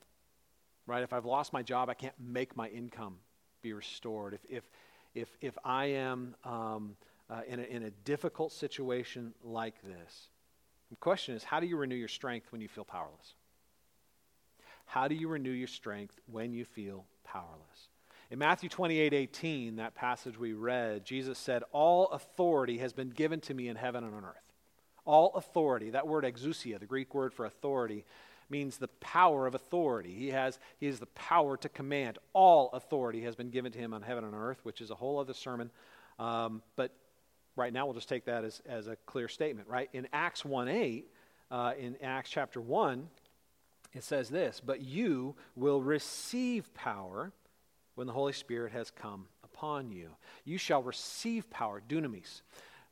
right? 0.86 1.02
If 1.02 1.12
I've 1.12 1.24
lost 1.24 1.52
my 1.52 1.62
job, 1.62 1.90
I 1.90 1.94
can't 1.94 2.14
make 2.18 2.56
my 2.56 2.68
income 2.68 3.16
be 3.62 3.72
restored. 3.72 4.34
If, 4.34 4.40
if, 4.48 4.64
if, 5.14 5.36
if 5.40 5.58
I 5.64 5.86
am 5.86 6.36
um, 6.44 6.96
uh, 7.28 7.40
in, 7.48 7.58
a, 7.58 7.64
in 7.64 7.82
a 7.82 7.90
difficult 7.90 8.52
situation 8.52 9.34
like 9.42 9.74
this, 9.82 10.28
the 10.90 10.96
question 10.96 11.34
is 11.34 11.42
how 11.42 11.58
do 11.58 11.66
you 11.66 11.76
renew 11.76 11.96
your 11.96 12.08
strength 12.08 12.46
when 12.50 12.60
you 12.60 12.68
feel 12.68 12.84
powerless? 12.84 13.34
How 14.86 15.08
do 15.08 15.16
you 15.16 15.26
renew 15.28 15.50
your 15.50 15.66
strength 15.66 16.20
when 16.30 16.52
you 16.52 16.64
feel 16.64 17.04
powerless? 17.24 17.88
In 18.30 18.38
Matthew 18.38 18.68
28 18.68 19.12
18, 19.12 19.76
that 19.76 19.94
passage 19.94 20.38
we 20.38 20.52
read, 20.52 21.04
Jesus 21.04 21.38
said, 21.38 21.62
All 21.72 22.08
authority 22.08 22.78
has 22.78 22.92
been 22.92 23.10
given 23.10 23.40
to 23.42 23.54
me 23.54 23.68
in 23.68 23.76
heaven 23.76 24.04
and 24.04 24.14
on 24.14 24.24
earth. 24.24 24.45
All 25.06 25.32
authority, 25.34 25.90
that 25.90 26.06
word 26.06 26.24
exousia, 26.24 26.78
the 26.78 26.86
Greek 26.86 27.14
word 27.14 27.32
for 27.32 27.46
authority, 27.46 28.04
means 28.50 28.76
the 28.76 28.88
power 28.88 29.46
of 29.46 29.54
authority. 29.54 30.14
He 30.14 30.28
has, 30.28 30.58
he 30.78 30.86
has 30.86 31.00
the 31.00 31.06
power 31.06 31.56
to 31.56 31.68
command. 31.68 32.18
All 32.32 32.70
authority 32.72 33.22
has 33.22 33.34
been 33.34 33.50
given 33.50 33.72
to 33.72 33.78
him 33.78 33.94
on 33.94 34.02
heaven 34.02 34.24
and 34.24 34.34
earth, 34.34 34.58
which 34.62 34.80
is 34.80 34.90
a 34.90 34.94
whole 34.94 35.18
other 35.18 35.34
sermon. 35.34 35.70
Um, 36.18 36.62
but 36.76 36.92
right 37.56 37.72
now, 37.72 37.86
we'll 37.86 37.94
just 37.94 38.08
take 38.08 38.26
that 38.26 38.44
as, 38.44 38.62
as 38.66 38.86
a 38.86 38.96
clear 39.06 39.28
statement, 39.28 39.68
right? 39.68 39.88
In 39.92 40.06
Acts 40.12 40.44
1 40.44 40.68
8, 40.68 41.06
uh, 41.50 41.72
in 41.78 41.96
Acts 42.02 42.30
chapter 42.30 42.60
1, 42.60 43.08
it 43.94 44.04
says 44.04 44.28
this 44.28 44.60
But 44.64 44.82
you 44.82 45.34
will 45.54 45.82
receive 45.82 46.72
power 46.74 47.32
when 47.94 48.06
the 48.06 48.12
Holy 48.12 48.32
Spirit 48.32 48.72
has 48.72 48.90
come 48.90 49.26
upon 49.42 49.90
you. 49.90 50.10
You 50.44 50.58
shall 50.58 50.82
receive 50.82 51.48
power, 51.50 51.82
dunamis. 51.86 52.42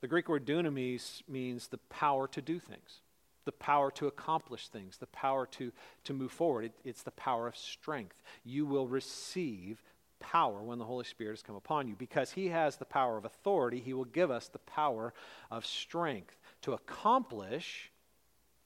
The 0.04 0.08
Greek 0.08 0.28
word 0.28 0.44
dunamis 0.44 1.22
means 1.26 1.68
the 1.68 1.78
power 1.78 2.28
to 2.28 2.42
do 2.42 2.58
things, 2.58 3.00
the 3.46 3.52
power 3.52 3.90
to 3.92 4.06
accomplish 4.06 4.68
things, 4.68 4.98
the 4.98 5.06
power 5.06 5.46
to, 5.52 5.72
to 6.04 6.12
move 6.12 6.30
forward. 6.30 6.66
It, 6.66 6.72
it's 6.84 7.02
the 7.02 7.10
power 7.12 7.48
of 7.48 7.56
strength. 7.56 8.22
You 8.44 8.66
will 8.66 8.86
receive 8.86 9.82
power 10.20 10.62
when 10.62 10.78
the 10.78 10.84
Holy 10.84 11.06
Spirit 11.06 11.32
has 11.32 11.42
come 11.42 11.56
upon 11.56 11.88
you. 11.88 11.96
Because 11.96 12.32
He 12.32 12.48
has 12.48 12.76
the 12.76 12.84
power 12.84 13.16
of 13.16 13.24
authority, 13.24 13.80
He 13.80 13.94
will 13.94 14.04
give 14.04 14.30
us 14.30 14.48
the 14.48 14.58
power 14.58 15.14
of 15.50 15.64
strength 15.64 16.36
to 16.60 16.74
accomplish 16.74 17.90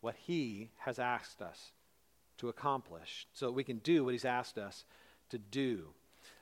what 0.01 0.17
He 0.17 0.71
has 0.79 0.99
asked 0.99 1.41
us 1.41 1.71
to 2.39 2.49
accomplish 2.49 3.29
so 3.33 3.47
that 3.47 3.53
we 3.53 3.63
can 3.63 3.79
do 3.79 4.05
what 4.05 4.13
He's 4.13 4.25
asked 4.25 4.59
us 4.59 4.85
to 5.31 5.39
do. 5.39 5.85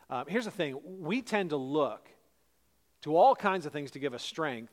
Um, 0.08 0.24
here's 0.26 0.46
the 0.46 0.50
thing 0.50 0.80
we 0.82 1.20
tend 1.20 1.50
to 1.50 1.58
look 1.58 2.08
to 3.02 3.14
all 3.14 3.36
kinds 3.36 3.66
of 3.66 3.74
things 3.74 3.90
to 3.90 3.98
give 3.98 4.14
us 4.14 4.22
strength 4.22 4.72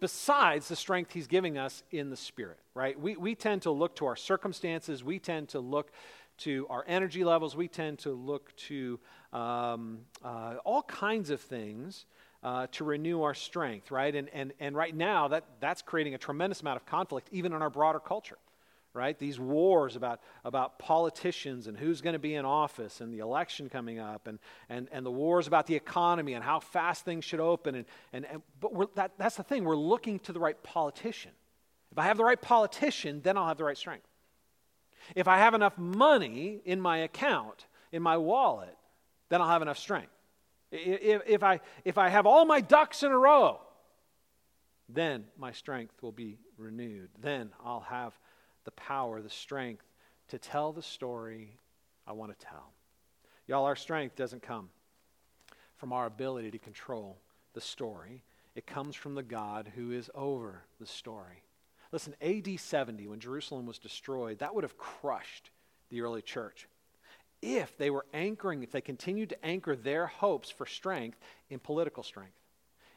besides 0.00 0.68
the 0.68 0.76
strength 0.76 1.12
he's 1.12 1.26
giving 1.26 1.58
us 1.58 1.82
in 1.90 2.10
the 2.10 2.16
spirit 2.16 2.58
right? 2.76 3.00
We, 3.00 3.16
we 3.16 3.34
tend 3.34 3.62
to 3.62 3.70
look 3.70 3.96
to 3.96 4.06
our 4.06 4.14
circumstances. 4.14 5.02
We 5.02 5.18
tend 5.18 5.48
to 5.48 5.60
look 5.60 5.90
to 6.38 6.66
our 6.68 6.84
energy 6.86 7.24
levels. 7.24 7.56
We 7.56 7.68
tend 7.68 7.98
to 8.00 8.12
look 8.12 8.54
to 8.68 9.00
um, 9.32 10.00
uh, 10.22 10.56
all 10.64 10.82
kinds 10.82 11.30
of 11.30 11.40
things 11.40 12.04
uh, 12.42 12.66
to 12.72 12.84
renew 12.84 13.22
our 13.22 13.34
strength 13.34 13.90
right? 13.90 14.14
And, 14.14 14.28
and, 14.28 14.52
and 14.60 14.76
right 14.76 14.94
now 14.94 15.26
that, 15.28 15.44
that's 15.58 15.80
creating 15.82 16.14
a 16.14 16.18
tremendous 16.18 16.60
amount 16.60 16.76
of 16.76 16.86
conflict 16.86 17.28
even 17.32 17.54
in 17.54 17.62
our 17.62 17.70
broader 17.70 17.98
culture 17.98 18.36
right? 18.96 19.18
These 19.18 19.38
wars 19.38 19.94
about, 19.94 20.20
about 20.44 20.78
politicians 20.78 21.66
and 21.66 21.76
who's 21.76 22.00
going 22.00 22.14
to 22.14 22.18
be 22.18 22.34
in 22.34 22.44
office 22.44 23.00
and 23.00 23.12
the 23.12 23.18
election 23.18 23.68
coming 23.68 23.98
up 23.98 24.26
and, 24.26 24.38
and, 24.68 24.88
and 24.90 25.04
the 25.04 25.10
wars 25.10 25.46
about 25.46 25.66
the 25.66 25.76
economy 25.76 26.32
and 26.32 26.42
how 26.42 26.58
fast 26.58 27.04
things 27.04 27.24
should 27.24 27.40
open. 27.40 27.74
And, 27.74 27.84
and, 28.12 28.26
and, 28.26 28.42
but 28.60 28.96
that, 28.96 29.12
that's 29.18 29.36
the 29.36 29.42
thing, 29.42 29.64
we're 29.64 29.76
looking 29.76 30.18
to 30.20 30.32
the 30.32 30.40
right 30.40 30.60
politician. 30.62 31.32
If 31.92 31.98
I 31.98 32.04
have 32.04 32.16
the 32.16 32.24
right 32.24 32.40
politician, 32.40 33.20
then 33.22 33.36
I'll 33.36 33.46
have 33.46 33.58
the 33.58 33.64
right 33.64 33.78
strength. 33.78 34.06
If 35.14 35.28
I 35.28 35.36
have 35.38 35.54
enough 35.54 35.78
money 35.78 36.60
in 36.64 36.80
my 36.80 36.98
account, 36.98 37.66
in 37.92 38.02
my 38.02 38.16
wallet, 38.16 38.76
then 39.28 39.40
I'll 39.40 39.48
have 39.48 39.62
enough 39.62 39.78
strength. 39.78 40.10
If, 40.72 41.22
if, 41.26 41.42
I, 41.42 41.60
if 41.84 41.96
I 41.96 42.08
have 42.08 42.26
all 42.26 42.44
my 42.44 42.60
ducks 42.60 43.02
in 43.02 43.12
a 43.12 43.18
row, 43.18 43.60
then 44.88 45.24
my 45.38 45.52
strength 45.52 46.02
will 46.02 46.12
be 46.12 46.38
renewed. 46.58 47.10
Then 47.20 47.50
I'll 47.64 47.80
have 47.80 48.18
the 48.66 48.70
power, 48.72 49.22
the 49.22 49.30
strength 49.30 49.86
to 50.28 50.38
tell 50.38 50.72
the 50.72 50.82
story 50.82 51.56
I 52.06 52.12
want 52.12 52.38
to 52.38 52.46
tell. 52.46 52.72
Y'all, 53.46 53.64
our 53.64 53.76
strength 53.76 54.16
doesn't 54.16 54.42
come 54.42 54.68
from 55.76 55.92
our 55.92 56.06
ability 56.06 56.50
to 56.50 56.58
control 56.58 57.16
the 57.54 57.60
story, 57.60 58.22
it 58.54 58.66
comes 58.66 58.94
from 58.94 59.14
the 59.14 59.22
God 59.22 59.72
who 59.74 59.92
is 59.92 60.10
over 60.14 60.64
the 60.78 60.86
story. 60.86 61.42
Listen, 61.92 62.14
AD 62.20 62.58
70, 62.58 63.06
when 63.06 63.20
Jerusalem 63.20 63.66
was 63.66 63.78
destroyed, 63.78 64.40
that 64.40 64.54
would 64.54 64.64
have 64.64 64.76
crushed 64.76 65.50
the 65.90 66.02
early 66.02 66.22
church. 66.22 66.68
If 67.40 67.76
they 67.78 67.90
were 67.90 68.06
anchoring, 68.12 68.62
if 68.62 68.72
they 68.72 68.80
continued 68.80 69.30
to 69.30 69.44
anchor 69.44 69.76
their 69.76 70.06
hopes 70.06 70.50
for 70.50 70.66
strength 70.66 71.18
in 71.48 71.58
political 71.58 72.02
strength, 72.02 72.38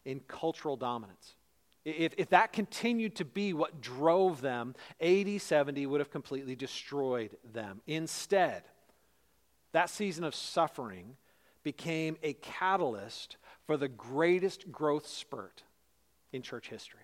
in 0.06 0.22
cultural 0.22 0.76
dominance. 0.76 1.36
If, 1.86 2.14
if 2.18 2.30
that 2.30 2.52
continued 2.52 3.16
to 3.16 3.26
be 3.26 3.54
what 3.54 3.82
drove 3.82 4.42
them, 4.42 4.76
AD 5.00 5.42
70 5.42 5.86
would 5.86 6.02
have 6.02 6.12
completely 6.12 6.56
destroyed 6.56 7.38
them. 7.54 7.82
Instead, 7.88 8.64
that 9.72 9.90
season 9.90 10.24
of 10.24 10.36
suffering 10.36 11.16
became 11.64 12.18
a 12.24 12.34
catalyst 12.34 13.38
for 13.66 13.78
the 13.78 13.88
greatest 13.88 14.72
growth 14.72 15.08
spurt 15.08 15.64
in 16.32 16.42
church 16.42 16.70
history. 16.70 17.02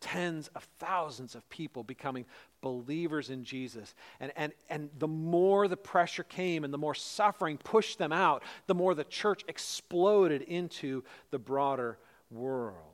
Tens 0.00 0.48
of 0.48 0.64
thousands 0.78 1.34
of 1.34 1.48
people 1.48 1.82
becoming 1.82 2.26
believers 2.60 3.30
in 3.30 3.44
Jesus. 3.44 3.94
And, 4.20 4.32
and, 4.36 4.52
and 4.68 4.90
the 4.98 5.08
more 5.08 5.66
the 5.66 5.76
pressure 5.76 6.24
came 6.24 6.64
and 6.64 6.74
the 6.74 6.78
more 6.78 6.94
suffering 6.94 7.58
pushed 7.58 7.98
them 7.98 8.12
out, 8.12 8.42
the 8.66 8.74
more 8.74 8.94
the 8.94 9.04
church 9.04 9.44
exploded 9.48 10.42
into 10.42 11.04
the 11.30 11.38
broader 11.38 11.98
world. 12.30 12.93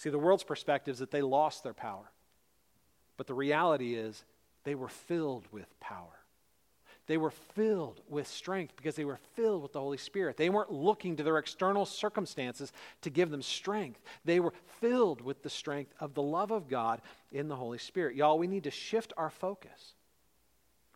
See, 0.00 0.08
the 0.08 0.18
world's 0.18 0.44
perspective 0.44 0.94
is 0.94 0.98
that 1.00 1.10
they 1.10 1.20
lost 1.20 1.62
their 1.62 1.74
power. 1.74 2.10
But 3.18 3.26
the 3.26 3.34
reality 3.34 3.96
is 3.96 4.24
they 4.64 4.74
were 4.74 4.88
filled 4.88 5.44
with 5.52 5.78
power. 5.78 6.24
They 7.06 7.18
were 7.18 7.30
filled 7.30 8.00
with 8.08 8.26
strength 8.26 8.76
because 8.76 8.94
they 8.94 9.04
were 9.04 9.18
filled 9.34 9.62
with 9.62 9.74
the 9.74 9.80
Holy 9.80 9.98
Spirit. 9.98 10.38
They 10.38 10.48
weren't 10.48 10.72
looking 10.72 11.16
to 11.16 11.22
their 11.22 11.36
external 11.36 11.84
circumstances 11.84 12.72
to 13.02 13.10
give 13.10 13.30
them 13.30 13.42
strength. 13.42 14.00
They 14.24 14.40
were 14.40 14.54
filled 14.80 15.20
with 15.20 15.42
the 15.42 15.50
strength 15.50 15.92
of 16.00 16.14
the 16.14 16.22
love 16.22 16.50
of 16.50 16.66
God 16.66 17.02
in 17.30 17.48
the 17.48 17.56
Holy 17.56 17.76
Spirit. 17.76 18.16
Y'all, 18.16 18.38
we 18.38 18.46
need 18.46 18.64
to 18.64 18.70
shift 18.70 19.12
our 19.18 19.28
focus 19.28 19.92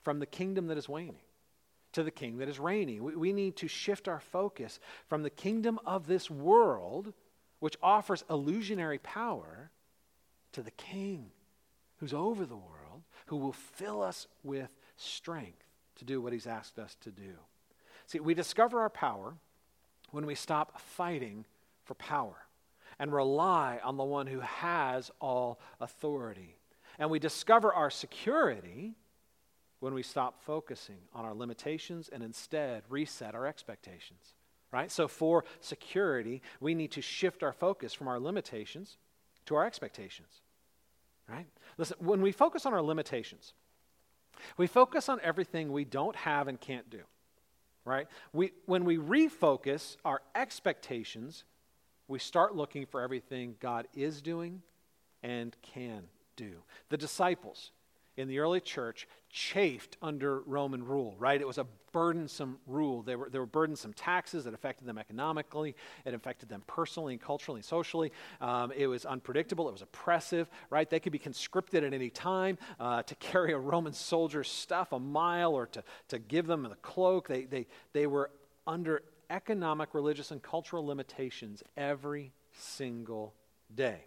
from 0.02 0.18
the 0.18 0.24
kingdom 0.24 0.68
that 0.68 0.78
is 0.78 0.88
waning 0.88 1.20
to 1.92 2.02
the 2.02 2.10
king 2.10 2.38
that 2.38 2.48
is 2.48 2.58
reigning. 2.58 3.04
We, 3.04 3.16
we 3.16 3.32
need 3.34 3.56
to 3.56 3.68
shift 3.68 4.08
our 4.08 4.20
focus 4.20 4.80
from 5.10 5.22
the 5.22 5.30
kingdom 5.30 5.78
of 5.84 6.06
this 6.06 6.30
world 6.30 7.12
which 7.64 7.78
offers 7.82 8.22
illusionary 8.28 8.98
power 8.98 9.70
to 10.52 10.62
the 10.62 10.70
King 10.72 11.30
who's 11.96 12.12
over 12.12 12.44
the 12.44 12.54
world, 12.54 13.00
who 13.24 13.38
will 13.38 13.54
fill 13.54 14.02
us 14.02 14.26
with 14.42 14.68
strength 14.98 15.64
to 15.96 16.04
do 16.04 16.20
what 16.20 16.34
he's 16.34 16.46
asked 16.46 16.78
us 16.78 16.94
to 17.00 17.10
do. 17.10 17.32
See, 18.06 18.20
we 18.20 18.34
discover 18.34 18.80
our 18.80 18.90
power 18.90 19.32
when 20.10 20.26
we 20.26 20.34
stop 20.34 20.78
fighting 20.78 21.46
for 21.84 21.94
power 21.94 22.36
and 22.98 23.10
rely 23.10 23.80
on 23.82 23.96
the 23.96 24.04
one 24.04 24.26
who 24.26 24.40
has 24.40 25.10
all 25.18 25.58
authority. 25.80 26.58
And 26.98 27.08
we 27.08 27.18
discover 27.18 27.72
our 27.72 27.88
security 27.88 28.92
when 29.80 29.94
we 29.94 30.02
stop 30.02 30.42
focusing 30.42 30.98
on 31.14 31.24
our 31.24 31.34
limitations 31.34 32.10
and 32.12 32.22
instead 32.22 32.82
reset 32.90 33.34
our 33.34 33.46
expectations 33.46 34.33
right? 34.74 34.90
So, 34.90 35.06
for 35.06 35.44
security, 35.60 36.42
we 36.58 36.74
need 36.74 36.90
to 36.92 37.00
shift 37.00 37.44
our 37.44 37.52
focus 37.52 37.94
from 37.94 38.08
our 38.08 38.18
limitations 38.18 38.96
to 39.46 39.54
our 39.54 39.64
expectations, 39.64 40.40
right? 41.28 41.46
Listen, 41.78 41.96
when 42.00 42.20
we 42.20 42.32
focus 42.32 42.66
on 42.66 42.74
our 42.74 42.82
limitations, 42.82 43.54
we 44.56 44.66
focus 44.66 45.08
on 45.08 45.20
everything 45.22 45.70
we 45.70 45.84
don't 45.84 46.16
have 46.16 46.48
and 46.48 46.60
can't 46.60 46.90
do, 46.90 47.02
right? 47.84 48.08
We, 48.32 48.50
when 48.66 48.84
we 48.84 48.96
refocus 48.96 49.96
our 50.04 50.22
expectations, 50.34 51.44
we 52.08 52.18
start 52.18 52.56
looking 52.56 52.84
for 52.84 53.00
everything 53.00 53.54
God 53.60 53.86
is 53.94 54.20
doing 54.20 54.60
and 55.22 55.56
can 55.62 56.02
do. 56.34 56.50
The 56.88 56.96
disciples 56.96 57.70
in 58.16 58.28
the 58.28 58.38
early 58.38 58.60
church 58.60 59.08
chafed 59.30 59.96
under 60.00 60.40
Roman 60.40 60.84
rule, 60.84 61.16
right? 61.18 61.40
It 61.40 61.46
was 61.46 61.58
a 61.58 61.66
burdensome 61.92 62.58
rule. 62.66 63.02
There 63.02 63.18
were, 63.18 63.28
there 63.28 63.40
were 63.40 63.46
burdensome 63.46 63.92
taxes 63.92 64.44
that 64.44 64.54
affected 64.54 64.86
them 64.86 64.98
economically, 64.98 65.74
it 66.04 66.14
affected 66.14 66.48
them 66.48 66.62
personally 66.66 67.14
and 67.14 67.20
culturally 67.20 67.58
and 67.58 67.64
socially. 67.64 68.12
Um, 68.40 68.72
it 68.76 68.86
was 68.86 69.04
unpredictable, 69.04 69.68
it 69.68 69.72
was 69.72 69.82
oppressive, 69.82 70.48
right? 70.70 70.88
They 70.88 71.00
could 71.00 71.12
be 71.12 71.18
conscripted 71.18 71.82
at 71.82 71.92
any 71.92 72.10
time 72.10 72.58
uh, 72.78 73.02
to 73.02 73.14
carry 73.16 73.52
a 73.52 73.58
Roman 73.58 73.92
soldier's 73.92 74.48
stuff 74.48 74.92
a 74.92 74.98
mile 74.98 75.54
or 75.54 75.66
to, 75.66 75.82
to 76.08 76.18
give 76.18 76.46
them 76.46 76.62
the 76.62 76.76
cloak. 76.76 77.28
They, 77.28 77.44
they, 77.44 77.66
they 77.92 78.06
were 78.06 78.30
under 78.66 79.02
economic, 79.30 79.94
religious, 79.94 80.30
and 80.30 80.42
cultural 80.42 80.86
limitations 80.86 81.62
every 81.76 82.32
single 82.52 83.34
day. 83.74 84.04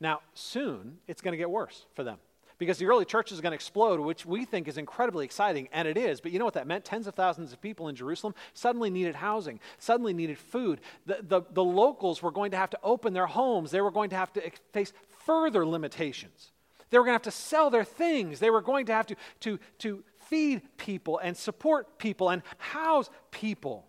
Now, 0.00 0.20
soon 0.32 0.98
it's 1.08 1.20
going 1.20 1.32
to 1.32 1.38
get 1.38 1.50
worse 1.50 1.86
for 1.94 2.04
them 2.04 2.18
because 2.60 2.76
the 2.76 2.84
early 2.84 3.06
church 3.06 3.32
is 3.32 3.40
going 3.40 3.52
to 3.52 3.56
explode, 3.56 3.98
which 4.00 4.26
we 4.26 4.44
think 4.44 4.68
is 4.68 4.76
incredibly 4.76 5.24
exciting, 5.24 5.66
and 5.72 5.88
it 5.88 5.96
is. 5.96 6.20
But 6.20 6.30
you 6.30 6.38
know 6.38 6.44
what 6.44 6.54
that 6.54 6.66
meant? 6.66 6.84
Tens 6.84 7.06
of 7.06 7.14
thousands 7.14 7.54
of 7.54 7.60
people 7.60 7.88
in 7.88 7.96
Jerusalem 7.96 8.34
suddenly 8.52 8.90
needed 8.90 9.14
housing, 9.14 9.58
suddenly 9.78 10.12
needed 10.12 10.38
food. 10.38 10.82
The, 11.06 11.20
the, 11.22 11.42
the 11.50 11.64
locals 11.64 12.22
were 12.22 12.30
going 12.30 12.50
to 12.50 12.58
have 12.58 12.68
to 12.70 12.78
open 12.82 13.14
their 13.14 13.26
homes, 13.26 13.70
they 13.70 13.80
were 13.80 13.90
going 13.90 14.10
to 14.10 14.16
have 14.16 14.30
to 14.34 14.42
face 14.72 14.92
further 15.24 15.66
limitations. 15.66 16.52
They 16.90 16.98
were 16.98 17.04
going 17.04 17.12
to 17.12 17.24
have 17.24 17.34
to 17.34 17.40
sell 17.40 17.70
their 17.70 17.82
things, 17.82 18.40
they 18.40 18.50
were 18.50 18.60
going 18.60 18.84
to 18.86 18.92
have 18.92 19.06
to, 19.06 19.16
to, 19.40 19.58
to 19.78 20.04
feed 20.28 20.60
people 20.76 21.18
and 21.18 21.34
support 21.34 21.98
people 21.98 22.28
and 22.28 22.42
house 22.58 23.08
people. 23.30 23.86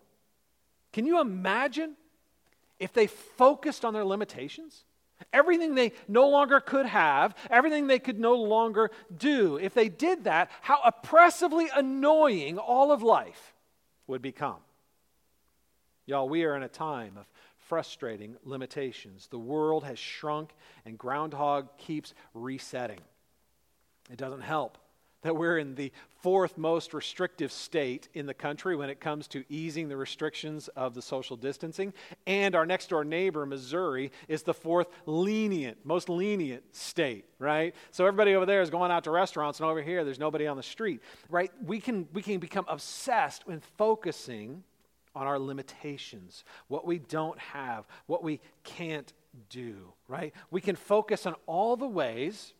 Can 0.94 1.04
you 1.04 1.20
imagine 1.20 1.94
if 2.78 2.94
they 2.94 3.06
focused 3.06 3.84
on 3.84 3.92
their 3.92 4.04
limitations 4.04 4.84
everything 5.32 5.74
they 5.74 5.92
no 6.08 6.28
longer 6.28 6.60
could 6.60 6.86
have, 6.86 7.34
everything 7.50 7.86
they 7.86 7.98
could 7.98 8.18
no 8.18 8.34
longer 8.34 8.90
do. 9.16 9.56
If 9.56 9.74
they 9.74 9.88
did 9.88 10.24
that, 10.24 10.50
how 10.60 10.80
oppressively 10.84 11.68
annoying 11.74 12.58
all 12.58 12.92
of 12.92 13.02
life 13.02 13.54
would 14.06 14.22
become. 14.22 14.60
Y'all, 16.06 16.28
we 16.28 16.44
are 16.44 16.56
in 16.56 16.62
a 16.62 16.68
time 16.68 17.16
of 17.16 17.26
frustrating 17.56 18.36
limitations. 18.44 19.28
The 19.28 19.38
world 19.38 19.84
has 19.84 19.98
shrunk, 19.98 20.50
and 20.84 20.98
Groundhog 20.98 21.78
keeps 21.78 22.12
resetting. 22.34 23.00
It 24.10 24.18
doesn't 24.18 24.42
help 24.42 24.78
that 25.22 25.36
we're 25.36 25.58
in 25.58 25.74
the 25.74 25.92
fourth 26.20 26.56
most 26.58 26.94
restrictive 26.94 27.50
state 27.50 28.08
in 28.14 28.26
the 28.26 28.34
country 28.34 28.76
when 28.76 28.90
it 28.90 29.00
comes 29.00 29.26
to 29.28 29.44
easing 29.48 29.88
the 29.88 29.96
restrictions 29.96 30.68
of 30.68 30.94
the 30.94 31.02
social 31.02 31.36
distancing. 31.36 31.92
And 32.26 32.54
our 32.54 32.66
next 32.66 32.90
door 32.90 33.04
neighbor, 33.04 33.44
Missouri, 33.46 34.12
is 34.28 34.42
the 34.42 34.54
fourth 34.54 34.88
lenient, 35.06 35.78
most 35.84 36.08
lenient 36.08 36.62
state, 36.74 37.24
right? 37.38 37.74
So 37.90 38.06
everybody 38.06 38.34
over 38.34 38.46
there 38.46 38.62
is 38.62 38.70
going 38.70 38.90
out 38.90 39.04
to 39.04 39.10
restaurants, 39.10 39.60
and 39.60 39.68
over 39.68 39.82
here, 39.82 40.04
there's 40.04 40.20
nobody 40.20 40.46
on 40.46 40.56
the 40.56 40.62
street, 40.62 41.00
right? 41.28 41.50
We 41.64 41.80
can, 41.80 42.06
we 42.12 42.22
can 42.22 42.38
become 42.38 42.66
obsessed 42.68 43.46
with 43.46 43.64
focusing 43.76 44.62
on 45.14 45.26
our 45.26 45.38
limitations, 45.38 46.44
what 46.68 46.86
we 46.86 46.98
don't 46.98 47.38
have, 47.38 47.86
what 48.06 48.22
we 48.22 48.40
can't 48.64 49.12
do, 49.50 49.92
right? 50.08 50.32
We 50.50 50.60
can 50.60 50.76
focus 50.76 51.26
on 51.26 51.34
all 51.46 51.76
the 51.76 51.86
ways 51.86 52.54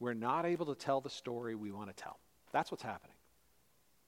we're 0.00 0.14
not 0.14 0.46
able 0.46 0.66
to 0.66 0.74
tell 0.74 1.00
the 1.00 1.10
story 1.10 1.54
we 1.54 1.72
want 1.72 1.88
to 1.88 2.02
tell. 2.02 2.18
That's 2.52 2.70
what's 2.70 2.82
happening. 2.82 3.16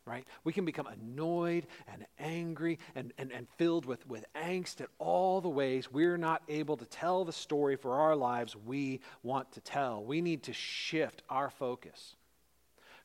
Right? 0.05 0.25
We 0.43 0.55
can 0.55 0.65
become 0.65 0.87
annoyed 0.87 1.67
and 1.93 2.07
angry 2.19 2.79
and, 2.95 3.13
and, 3.19 3.31
and 3.31 3.47
filled 3.59 3.85
with, 3.85 4.07
with 4.09 4.25
angst 4.35 4.81
at 4.81 4.89
all 4.99 5.43
the 5.43 5.51
ways 5.51 5.93
we're 5.93 6.17
not 6.17 6.43
able 6.49 6.79
to 6.79 6.87
tell 6.87 7.27
the 7.27 7.33
story 7.33 7.77
for 7.77 8.01
our 8.01 8.17
lives 8.17 8.57
we 8.57 9.01
want 9.23 9.53
to 9.53 9.61
tell. 9.61 10.03
We 10.03 10.23
need 10.23 10.45
to 10.45 10.55
shift 10.55 11.23
our 11.29 11.51
focus 11.51 12.17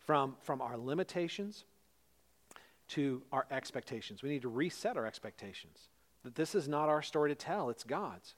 from, 0.05 0.37
from 0.43 0.61
our 0.61 0.77
limitations 0.77 1.65
to 2.89 3.21
our 3.33 3.47
expectations. 3.51 4.23
We 4.23 4.29
need 4.29 4.43
to 4.43 4.49
reset 4.49 4.95
our 4.95 5.05
expectations. 5.05 5.89
That 6.23 6.35
this 6.35 6.55
is 6.55 6.69
not 6.69 6.87
our 6.87 7.01
story 7.01 7.31
to 7.31 7.35
tell, 7.35 7.69
it's 7.69 7.83
God's 7.83 8.33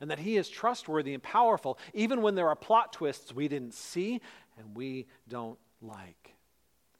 and 0.00 0.10
that 0.10 0.18
He 0.18 0.36
is 0.36 0.48
trustworthy 0.48 1.14
and 1.14 1.22
powerful, 1.22 1.78
even 1.92 2.22
when 2.22 2.34
there 2.34 2.48
are 2.48 2.56
plot 2.56 2.92
twists 2.92 3.32
we 3.32 3.48
didn't 3.48 3.74
see 3.74 4.20
and 4.58 4.76
we 4.76 5.06
don't 5.28 5.58
like. 5.80 6.34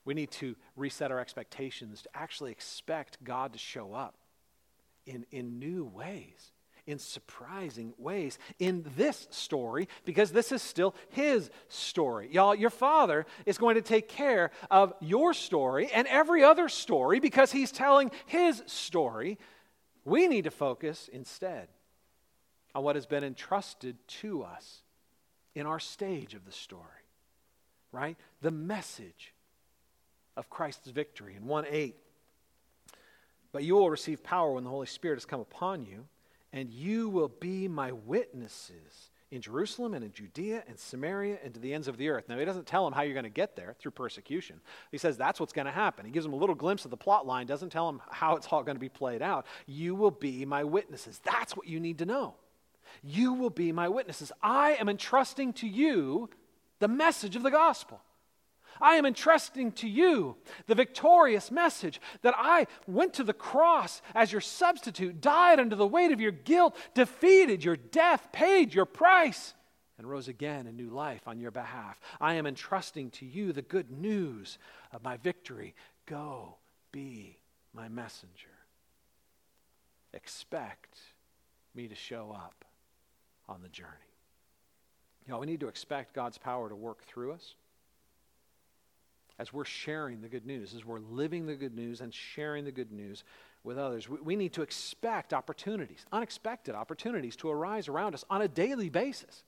We 0.04 0.14
need 0.14 0.30
to 0.32 0.54
reset 0.76 1.10
our 1.10 1.20
expectations 1.20 2.02
to 2.02 2.08
actually 2.14 2.52
expect 2.52 3.22
God 3.24 3.52
to 3.54 3.58
show 3.58 3.94
up 3.94 4.14
in, 5.06 5.24
in 5.30 5.58
new 5.58 5.84
ways, 5.84 6.52
in 6.86 6.98
surprising 6.98 7.94
ways 7.96 8.38
in 8.58 8.84
this 8.96 9.26
story, 9.30 9.88
because 10.04 10.30
this 10.30 10.52
is 10.52 10.60
still 10.60 10.94
His 11.10 11.50
story. 11.68 12.28
Y'all, 12.30 12.54
your 12.54 12.70
Father 12.70 13.24
is 13.46 13.56
going 13.56 13.76
to 13.76 13.82
take 13.82 14.08
care 14.08 14.50
of 14.70 14.92
your 15.00 15.32
story 15.32 15.90
and 15.92 16.06
every 16.08 16.44
other 16.44 16.68
story 16.68 17.18
because 17.18 17.52
He's 17.52 17.72
telling 17.72 18.10
His 18.26 18.62
story. 18.66 19.38
We 20.04 20.28
need 20.28 20.44
to 20.44 20.50
focus 20.50 21.08
instead 21.10 21.68
on 22.74 22.82
what 22.82 22.96
has 22.96 23.06
been 23.06 23.24
entrusted 23.24 23.96
to 24.08 24.42
us 24.42 24.82
in 25.54 25.66
our 25.66 25.78
stage 25.78 26.34
of 26.34 26.44
the 26.44 26.52
story, 26.52 26.82
right? 27.92 28.16
The 28.42 28.50
message 28.50 29.32
of 30.36 30.50
Christ's 30.50 30.88
victory 30.88 31.36
in 31.36 31.46
1 31.46 31.66
8. 31.68 31.96
But 33.52 33.62
you 33.62 33.74
will 33.74 33.90
receive 33.90 34.22
power 34.24 34.52
when 34.52 34.64
the 34.64 34.70
Holy 34.70 34.86
Spirit 34.86 35.16
has 35.16 35.24
come 35.24 35.40
upon 35.40 35.84
you, 35.84 36.06
and 36.52 36.70
you 36.70 37.08
will 37.08 37.28
be 37.28 37.68
my 37.68 37.92
witnesses 37.92 39.10
in 39.30 39.40
Jerusalem 39.40 39.94
and 39.94 40.04
in 40.04 40.12
Judea 40.12 40.64
and 40.68 40.78
Samaria 40.78 41.38
and 41.42 41.54
to 41.54 41.60
the 41.60 41.72
ends 41.72 41.88
of 41.88 41.96
the 41.96 42.08
earth. 42.08 42.28
Now, 42.28 42.38
he 42.38 42.44
doesn't 42.44 42.66
tell 42.66 42.84
them 42.84 42.92
how 42.92 43.02
you're 43.02 43.14
going 43.14 43.24
to 43.24 43.30
get 43.30 43.56
there 43.56 43.74
through 43.78 43.92
persecution. 43.92 44.60
He 44.90 44.98
says 44.98 45.16
that's 45.16 45.40
what's 45.40 45.52
going 45.52 45.66
to 45.66 45.72
happen. 45.72 46.04
He 46.04 46.12
gives 46.12 46.24
them 46.24 46.32
a 46.32 46.36
little 46.36 46.54
glimpse 46.54 46.84
of 46.84 46.90
the 46.90 46.96
plot 46.96 47.26
line, 47.26 47.46
doesn't 47.46 47.70
tell 47.70 47.86
them 47.86 48.02
how 48.10 48.36
it's 48.36 48.46
all 48.50 48.62
going 48.62 48.76
to 48.76 48.80
be 48.80 48.88
played 48.88 49.22
out. 49.22 49.46
You 49.66 49.94
will 49.94 50.10
be 50.10 50.44
my 50.44 50.64
witnesses. 50.64 51.20
That's 51.24 51.56
what 51.56 51.66
you 51.66 51.80
need 51.80 51.98
to 51.98 52.06
know. 52.06 52.34
You 53.02 53.32
will 53.32 53.50
be 53.50 53.72
my 53.72 53.88
witnesses. 53.88 54.32
I 54.42 54.74
am 54.74 54.88
entrusting 54.88 55.52
to 55.54 55.68
you 55.68 56.30
the 56.78 56.88
message 56.88 57.36
of 57.36 57.42
the 57.42 57.50
gospel. 57.50 58.00
I 58.80 58.96
am 58.96 59.06
entrusting 59.06 59.72
to 59.72 59.88
you 59.88 60.36
the 60.66 60.74
victorious 60.74 61.50
message 61.50 62.00
that 62.22 62.34
I 62.36 62.66
went 62.86 63.14
to 63.14 63.24
the 63.24 63.32
cross 63.32 64.02
as 64.14 64.32
your 64.32 64.40
substitute, 64.40 65.20
died 65.20 65.60
under 65.60 65.76
the 65.76 65.86
weight 65.86 66.12
of 66.12 66.20
your 66.20 66.32
guilt, 66.32 66.76
defeated 66.92 67.64
your 67.64 67.76
death, 67.76 68.28
paid 68.32 68.74
your 68.74 68.84
price, 68.84 69.54
and 69.96 70.08
rose 70.08 70.28
again 70.28 70.66
in 70.66 70.76
new 70.76 70.90
life 70.90 71.28
on 71.28 71.38
your 71.38 71.52
behalf. 71.52 72.00
I 72.20 72.34
am 72.34 72.46
entrusting 72.46 73.10
to 73.12 73.26
you 73.26 73.52
the 73.52 73.62
good 73.62 73.90
news 73.90 74.58
of 74.92 75.04
my 75.04 75.16
victory. 75.18 75.74
Go 76.06 76.56
be 76.90 77.38
my 77.72 77.88
messenger. 77.88 78.48
Expect 80.12 80.98
me 81.74 81.88
to 81.88 81.94
show 81.94 82.32
up 82.36 82.64
on 83.48 83.62
the 83.62 83.68
journey. 83.68 83.90
You 85.26 85.32
know, 85.32 85.38
we 85.38 85.46
need 85.46 85.60
to 85.60 85.68
expect 85.68 86.14
God's 86.14 86.38
power 86.38 86.68
to 86.68 86.76
work 86.76 87.04
through 87.04 87.32
us 87.32 87.54
as 89.38 89.52
we're 89.52 89.64
sharing 89.64 90.20
the 90.20 90.28
good 90.28 90.46
news, 90.46 90.74
as 90.74 90.84
we're 90.84 91.00
living 91.00 91.46
the 91.46 91.56
good 91.56 91.74
news 91.74 92.00
and 92.00 92.14
sharing 92.14 92.64
the 92.64 92.72
good 92.72 92.92
news 92.92 93.24
with 93.64 93.78
others. 93.78 94.08
We, 94.08 94.18
we 94.20 94.36
need 94.36 94.52
to 94.52 94.62
expect 94.62 95.32
opportunities, 95.32 96.06
unexpected 96.12 96.74
opportunities 96.74 97.34
to 97.36 97.50
arise 97.50 97.88
around 97.88 98.14
us 98.14 98.24
on 98.30 98.42
a 98.42 98.48
daily 98.48 98.90
basis. 98.90 99.42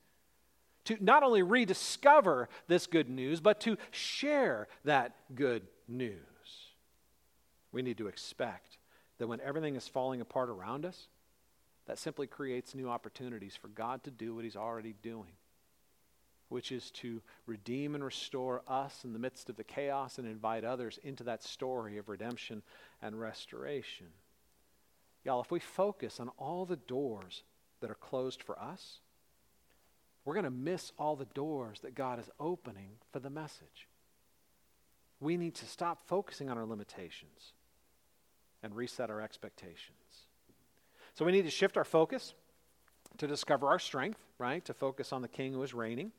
To 0.86 0.96
not 1.00 1.22
only 1.22 1.42
rediscover 1.42 2.48
this 2.68 2.86
good 2.86 3.08
news, 3.08 3.40
but 3.40 3.60
to 3.62 3.76
share 3.90 4.68
that 4.84 5.14
good 5.34 5.62
news. 5.88 6.16
We 7.72 7.82
need 7.82 7.98
to 7.98 8.06
expect 8.06 8.78
that 9.18 9.26
when 9.26 9.40
everything 9.40 9.76
is 9.76 9.88
falling 9.88 10.20
apart 10.20 10.48
around 10.48 10.86
us, 10.86 11.08
that 11.86 11.98
simply 11.98 12.26
creates 12.26 12.74
new 12.74 12.88
opportunities 12.88 13.56
for 13.56 13.68
God 13.68 14.02
to 14.04 14.10
do 14.10 14.34
what 14.34 14.44
He's 14.44 14.56
already 14.56 14.94
doing, 15.02 15.32
which 16.48 16.72
is 16.72 16.90
to 16.92 17.22
redeem 17.46 17.94
and 17.94 18.04
restore 18.04 18.62
us 18.66 19.04
in 19.04 19.12
the 19.12 19.18
midst 19.18 19.48
of 19.48 19.56
the 19.56 19.64
chaos 19.64 20.18
and 20.18 20.26
invite 20.26 20.64
others 20.64 20.98
into 21.02 21.24
that 21.24 21.42
story 21.42 21.98
of 21.98 22.08
redemption 22.08 22.62
and 23.00 23.20
restoration. 23.20 24.06
Y'all, 25.24 25.42
if 25.42 25.50
we 25.50 25.60
focus 25.60 26.20
on 26.20 26.30
all 26.38 26.64
the 26.64 26.76
doors 26.76 27.42
that 27.80 27.90
are 27.90 27.94
closed 27.94 28.42
for 28.42 28.58
us, 28.60 29.00
we're 30.24 30.34
going 30.34 30.44
to 30.44 30.50
miss 30.50 30.92
all 30.98 31.16
the 31.16 31.24
doors 31.24 31.80
that 31.80 31.94
God 31.94 32.18
is 32.18 32.30
opening 32.40 32.90
for 33.12 33.20
the 33.20 33.30
message. 33.30 33.88
We 35.20 35.36
need 35.36 35.54
to 35.56 35.66
stop 35.66 36.06
focusing 36.06 36.50
on 36.50 36.58
our 36.58 36.66
limitations 36.66 37.52
and 38.62 38.74
reset 38.74 39.08
our 39.08 39.20
expectations. 39.20 40.05
So 41.16 41.24
we 41.24 41.32
need 41.32 41.46
to 41.46 41.50
shift 41.50 41.78
our 41.78 41.84
focus 41.84 42.34
to 43.16 43.26
discover 43.26 43.68
our 43.68 43.78
strength, 43.78 44.20
right? 44.38 44.62
To 44.66 44.74
focus 44.74 45.12
on 45.12 45.22
the 45.22 45.28
king 45.28 45.54
who 45.54 45.62
is 45.62 45.74
reigning. 45.74 46.12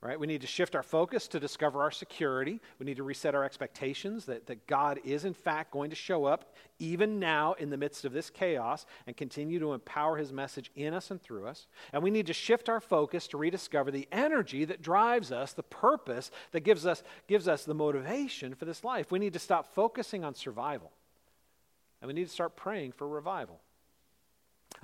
Right? 0.00 0.20
We 0.20 0.26
need 0.26 0.42
to 0.42 0.46
shift 0.46 0.74
our 0.74 0.82
focus 0.82 1.28
to 1.28 1.40
discover 1.40 1.80
our 1.80 1.90
security. 1.90 2.60
We 2.78 2.84
need 2.84 2.98
to 2.98 3.02
reset 3.02 3.34
our 3.34 3.42
expectations 3.42 4.26
that, 4.26 4.46
that 4.48 4.66
God 4.66 5.00
is, 5.02 5.24
in 5.24 5.32
fact, 5.32 5.70
going 5.70 5.88
to 5.88 5.96
show 5.96 6.26
up 6.26 6.54
even 6.78 7.18
now 7.18 7.54
in 7.54 7.70
the 7.70 7.78
midst 7.78 8.04
of 8.04 8.12
this 8.12 8.28
chaos 8.28 8.84
and 9.06 9.16
continue 9.16 9.58
to 9.60 9.72
empower 9.72 10.18
his 10.18 10.30
message 10.30 10.70
in 10.76 10.92
us 10.92 11.10
and 11.10 11.22
through 11.22 11.46
us. 11.46 11.66
And 11.90 12.02
we 12.02 12.10
need 12.10 12.26
to 12.26 12.34
shift 12.34 12.68
our 12.68 12.80
focus 12.80 13.26
to 13.28 13.38
rediscover 13.38 13.90
the 13.90 14.06
energy 14.12 14.66
that 14.66 14.82
drives 14.82 15.32
us, 15.32 15.54
the 15.54 15.62
purpose 15.62 16.30
that 16.52 16.60
gives 16.60 16.84
us, 16.84 17.02
gives 17.26 17.48
us 17.48 17.64
the 17.64 17.72
motivation 17.72 18.54
for 18.54 18.66
this 18.66 18.84
life. 18.84 19.10
We 19.10 19.18
need 19.18 19.32
to 19.32 19.38
stop 19.38 19.74
focusing 19.74 20.22
on 20.22 20.34
survival. 20.34 20.92
And 22.02 22.08
we 22.08 22.14
need 22.14 22.26
to 22.26 22.32
start 22.32 22.56
praying 22.56 22.92
for 22.92 23.08
revival. 23.08 23.60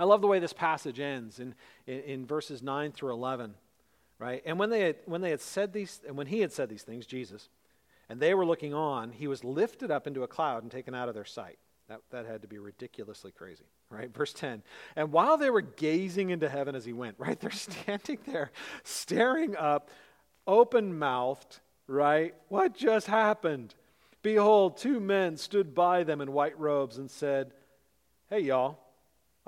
I 0.01 0.05
love 0.05 0.23
the 0.23 0.27
way 0.27 0.39
this 0.39 0.55
passage 0.55 0.99
ends 0.99 1.41
in, 1.41 1.55
in, 1.87 2.01
in, 2.01 2.27
verses 2.27 2.63
9 2.63 2.93
through 2.93 3.13
11, 3.13 3.55
right? 4.19 4.43
And 4.47 4.59
when 4.59 4.71
they, 4.71 4.81
had, 4.81 4.97
when 5.05 5.21
they 5.21 5.29
had 5.29 5.43
said 5.43 5.75
these, 5.75 6.01
and 6.09 6.17
when 6.17 6.27
he 6.27 6.41
had 6.41 6.53
said 6.53 6.71
these 6.71 6.85
things, 6.85 7.05
Jesus, 7.05 7.51
and 8.09 8.19
they 8.19 8.33
were 8.33 8.47
looking 8.47 8.73
on, 8.73 9.13
he 9.13 9.27
was 9.27 9.45
lifted 9.45 9.91
up 9.91 10.07
into 10.07 10.23
a 10.23 10.27
cloud 10.27 10.63
and 10.63 10.73
taken 10.73 10.95
out 10.95 11.11
of 11.11 11.15
their 11.15 11.27
sight. 11.27 11.59
That, 11.89 12.01
that 12.13 12.25
had 12.25 12.41
to 12.41 12.49
be 12.49 12.57
ridiculously 12.57 13.31
crazy, 13.31 13.67
right? 13.91 14.11
Verse 14.11 14.33
10. 14.33 14.63
And 14.97 15.13
while 15.13 15.37
they 15.37 15.51
were 15.51 15.61
gazing 15.61 16.31
into 16.31 16.49
heaven 16.49 16.75
as 16.75 16.87
he 16.87 16.95
went, 16.95 17.17
right? 17.19 17.39
They're 17.39 17.51
standing 17.51 18.21
there, 18.25 18.53
staring 18.85 19.55
up, 19.55 19.91
open 20.47 20.99
mouthed, 20.99 21.61
right? 21.87 22.35
What 22.49 22.75
just 22.75 23.07
happened? 23.07 23.75
Behold, 24.23 24.79
two 24.79 24.99
men 24.99 25.37
stood 25.37 25.75
by 25.75 26.05
them 26.05 26.23
in 26.23 26.33
white 26.33 26.59
robes 26.59 26.97
and 26.97 27.11
said, 27.11 27.53
Hey, 28.31 28.41
y'all 28.41 28.79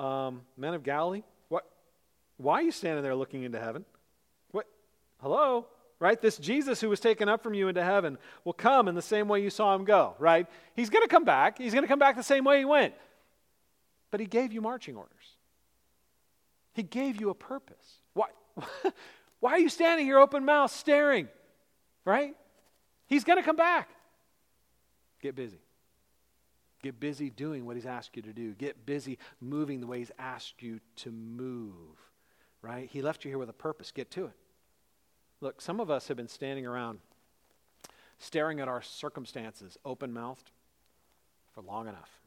um, 0.03 0.43
men 0.57 0.75
of 0.75 0.83
Galilee, 0.83 1.23
what, 1.49 1.65
why 2.37 2.55
are 2.55 2.63
you 2.63 2.73
standing 2.73 3.03
there 3.03 3.15
looking 3.15 3.45
into 3.45 3.61
heaven? 3.61 3.85
What? 4.51 4.67
Hello? 5.21 5.67
Right? 6.01 6.21
This 6.21 6.37
Jesus 6.37 6.81
who 6.81 6.89
was 6.89 6.99
taken 6.99 7.29
up 7.29 7.43
from 7.43 7.55
you 7.55 7.69
into 7.69 7.85
heaven 7.85 8.19
will 8.45 8.53
come 8.53 8.89
in 8.89 8.97
the 8.97 9.03
same 9.03 9.29
way 9.29 9.41
you 9.41 9.51
saw 9.51 9.75
him 9.75 9.85
go, 9.85 10.17
right? 10.19 10.49
He's 10.75 10.91
going 10.91 11.05
to 11.05 11.09
come 11.09 11.25
back. 11.25 11.59
He's 11.59 11.73
going 11.73 11.85
to 11.85 11.89
come 11.89 12.01
back 12.01 12.17
the 12.17 12.25
same 12.25 12.43
way 12.45 12.59
he 12.59 12.65
went. 12.65 12.95
But 14.11 14.19
he 14.19 14.27
gave 14.27 14.53
you 14.53 14.61
marching 14.61 14.97
orders. 14.97 15.37
He 16.75 16.83
gave 16.83 17.21
you 17.21 17.31
a 17.31 17.35
purpose. 17.35 18.01
Why, 18.15 18.27
why 19.41 19.53
are 19.53 19.59
you 19.61 19.69
standing 19.69 20.05
here 20.05 20.19
open 20.19 20.45
mouth 20.45 20.73
staring? 20.73 21.29
Right? 22.05 22.35
He's 23.07 23.23
going 23.23 23.39
to 23.39 23.45
come 23.45 23.57
back. 23.57 23.89
Get 25.21 25.37
busy. 25.37 25.62
Get 26.83 27.01
busy 27.01 27.31
doing 27.31 27.65
what 27.65 27.77
He's 27.77 27.87
asked 27.87 28.17
you 28.17 28.23
to 28.23 28.33
do. 28.33 28.53
Get 28.55 28.85
busy 28.85 29.19
moving 29.41 29.81
the 29.81 29.87
way 29.87 29.99
He's 29.99 30.13
asked 30.19 30.63
you 30.63 30.81
to 30.97 31.11
move. 31.11 31.99
Right? 32.61 32.89
He 32.91 33.03
left 33.03 33.25
you 33.25 33.31
here 33.31 33.39
with 33.39 33.49
a 33.49 33.55
purpose. 33.55 33.91
Get 33.91 34.11
to 34.13 34.27
it. 34.27 34.35
Look, 35.41 35.61
some 35.61 35.81
of 35.81 35.91
us 35.91 36.09
have 36.09 36.17
been 36.17 36.29
standing 36.29 36.67
around 36.67 37.01
staring 38.19 38.61
at 38.61 38.69
our 38.69 38.81
circumstances 38.81 39.77
open 39.85 40.13
mouthed 40.13 40.53
for 41.53 41.63
long 41.63 41.89
enough. 41.89 42.21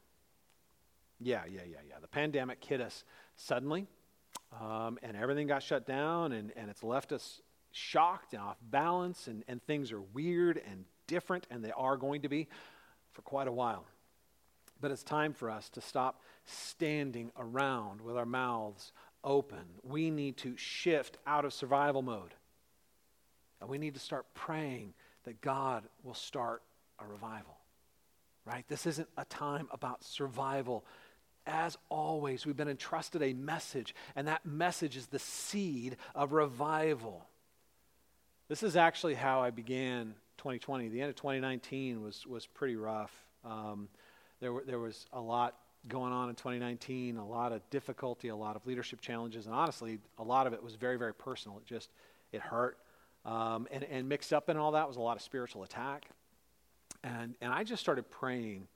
Yeah, 1.18 1.42
yeah, 1.50 1.62
yeah, 1.66 1.78
yeah. 1.88 1.94
The 2.00 2.08
pandemic 2.08 2.62
hit 2.62 2.82
us 2.82 3.04
suddenly, 3.36 3.86
um, 4.60 4.98
and 5.02 5.16
everything 5.16 5.46
got 5.46 5.62
shut 5.62 5.86
down, 5.86 6.32
and, 6.32 6.52
and 6.54 6.68
it's 6.68 6.82
left 6.84 7.12
us 7.12 7.40
shocked 7.72 8.34
and 8.34 8.42
off 8.42 8.58
balance, 8.70 9.26
and, 9.26 9.42
and 9.48 9.62
things 9.62 9.90
are 9.92 10.02
weird 10.02 10.60
and 10.70 10.84
different, 11.06 11.46
and 11.50 11.64
they 11.64 11.72
are 11.72 11.96
going 11.96 12.22
to 12.22 12.28
be 12.28 12.46
for 13.12 13.22
quite 13.22 13.48
a 13.48 13.52
while. 13.52 13.86
But 14.80 14.90
it's 14.90 15.02
time 15.02 15.32
for 15.32 15.50
us 15.50 15.68
to 15.70 15.80
stop 15.80 16.20
standing 16.44 17.30
around 17.38 18.00
with 18.00 18.16
our 18.16 18.26
mouths 18.26 18.92
open. 19.24 19.64
We 19.82 20.10
need 20.10 20.36
to 20.38 20.56
shift 20.56 21.18
out 21.26 21.44
of 21.44 21.52
survival 21.52 22.02
mode. 22.02 22.34
And 23.60 23.70
we 23.70 23.78
need 23.78 23.94
to 23.94 24.00
start 24.00 24.26
praying 24.34 24.94
that 25.24 25.40
God 25.40 25.84
will 26.02 26.14
start 26.14 26.62
a 26.98 27.06
revival. 27.06 27.56
Right? 28.44 28.64
This 28.68 28.86
isn't 28.86 29.08
a 29.16 29.24
time 29.24 29.68
about 29.72 30.04
survival. 30.04 30.84
As 31.46 31.76
always, 31.88 32.46
we've 32.46 32.56
been 32.56 32.68
entrusted 32.68 33.22
a 33.22 33.32
message, 33.32 33.94
and 34.14 34.28
that 34.28 34.46
message 34.46 34.96
is 34.96 35.06
the 35.06 35.18
seed 35.18 35.96
of 36.14 36.32
revival. 36.32 37.26
This 38.48 38.62
is 38.62 38.76
actually 38.76 39.14
how 39.14 39.42
I 39.42 39.50
began 39.50 40.14
2020. 40.38 40.88
The 40.88 41.00
end 41.00 41.10
of 41.10 41.16
2019 41.16 42.02
was, 42.02 42.24
was 42.26 42.46
pretty 42.46 42.76
rough. 42.76 43.12
Um, 43.44 43.88
there, 44.40 44.52
were, 44.52 44.64
there 44.66 44.78
was 44.78 45.06
a 45.12 45.20
lot 45.20 45.56
going 45.88 46.12
on 46.12 46.28
in 46.28 46.34
2019, 46.34 47.16
a 47.16 47.26
lot 47.26 47.52
of 47.52 47.68
difficulty, 47.70 48.28
a 48.28 48.36
lot 48.36 48.56
of 48.56 48.66
leadership 48.66 49.00
challenges, 49.00 49.46
and 49.46 49.54
honestly, 49.54 49.98
a 50.18 50.22
lot 50.22 50.46
of 50.46 50.52
it 50.52 50.62
was 50.62 50.74
very, 50.74 50.96
very 50.96 51.14
personal. 51.14 51.58
It 51.58 51.66
just, 51.66 51.90
it 52.32 52.40
hurt. 52.40 52.78
Um, 53.24 53.66
and, 53.70 53.84
and 53.84 54.08
mixed 54.08 54.32
up 54.32 54.48
in 54.48 54.56
all 54.56 54.72
that 54.72 54.86
was 54.86 54.96
a 54.96 55.00
lot 55.00 55.16
of 55.16 55.22
spiritual 55.22 55.62
attack. 55.62 56.08
And, 57.02 57.34
and 57.40 57.52
I 57.52 57.64
just 57.64 57.80
started 57.80 58.10
praying 58.10 58.68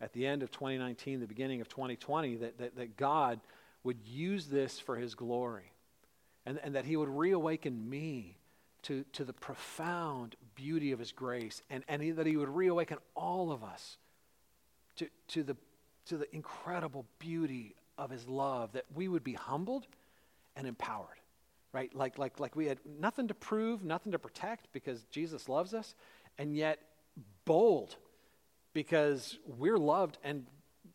at 0.00 0.12
the 0.12 0.26
end 0.26 0.42
of 0.42 0.50
2019, 0.50 1.20
the 1.20 1.26
beginning 1.26 1.60
of 1.60 1.68
2020, 1.68 2.36
that, 2.36 2.58
that, 2.58 2.76
that 2.76 2.96
God 2.96 3.40
would 3.82 3.98
use 4.06 4.46
this 4.46 4.78
for 4.78 4.96
his 4.96 5.14
glory 5.14 5.72
and, 6.46 6.58
and 6.62 6.74
that 6.74 6.84
he 6.84 6.96
would 6.96 7.08
reawaken 7.08 7.88
me 7.88 8.36
to, 8.82 9.04
to 9.12 9.24
the 9.24 9.32
profound 9.32 10.36
beauty 10.54 10.92
of 10.92 10.98
his 10.98 11.12
grace 11.12 11.62
and, 11.68 11.84
and 11.88 12.02
he, 12.02 12.10
that 12.12 12.26
he 12.26 12.36
would 12.36 12.48
reawaken 12.48 12.98
all 13.14 13.52
of 13.52 13.62
us 13.62 13.98
to, 14.98 15.08
to, 15.28 15.42
the, 15.42 15.56
to 16.06 16.16
the 16.16 16.34
incredible 16.34 17.04
beauty 17.18 17.74
of 17.96 18.10
his 18.10 18.28
love, 18.28 18.72
that 18.72 18.84
we 18.94 19.08
would 19.08 19.24
be 19.24 19.32
humbled 19.34 19.86
and 20.54 20.66
empowered 20.66 21.18
right? 21.72 21.94
Like, 21.94 22.18
like, 22.18 22.40
like 22.40 22.56
we 22.56 22.66
had 22.66 22.78
nothing 22.98 23.28
to 23.28 23.34
prove, 23.34 23.84
nothing 23.84 24.12
to 24.12 24.18
protect 24.18 24.72
because 24.72 25.04
Jesus 25.10 25.48
loves 25.48 25.74
us, 25.74 25.94
and 26.38 26.56
yet 26.56 26.78
bold 27.44 27.96
because 28.72 29.38
we're 29.46 29.78
loved 29.78 30.18
and, 30.22 30.46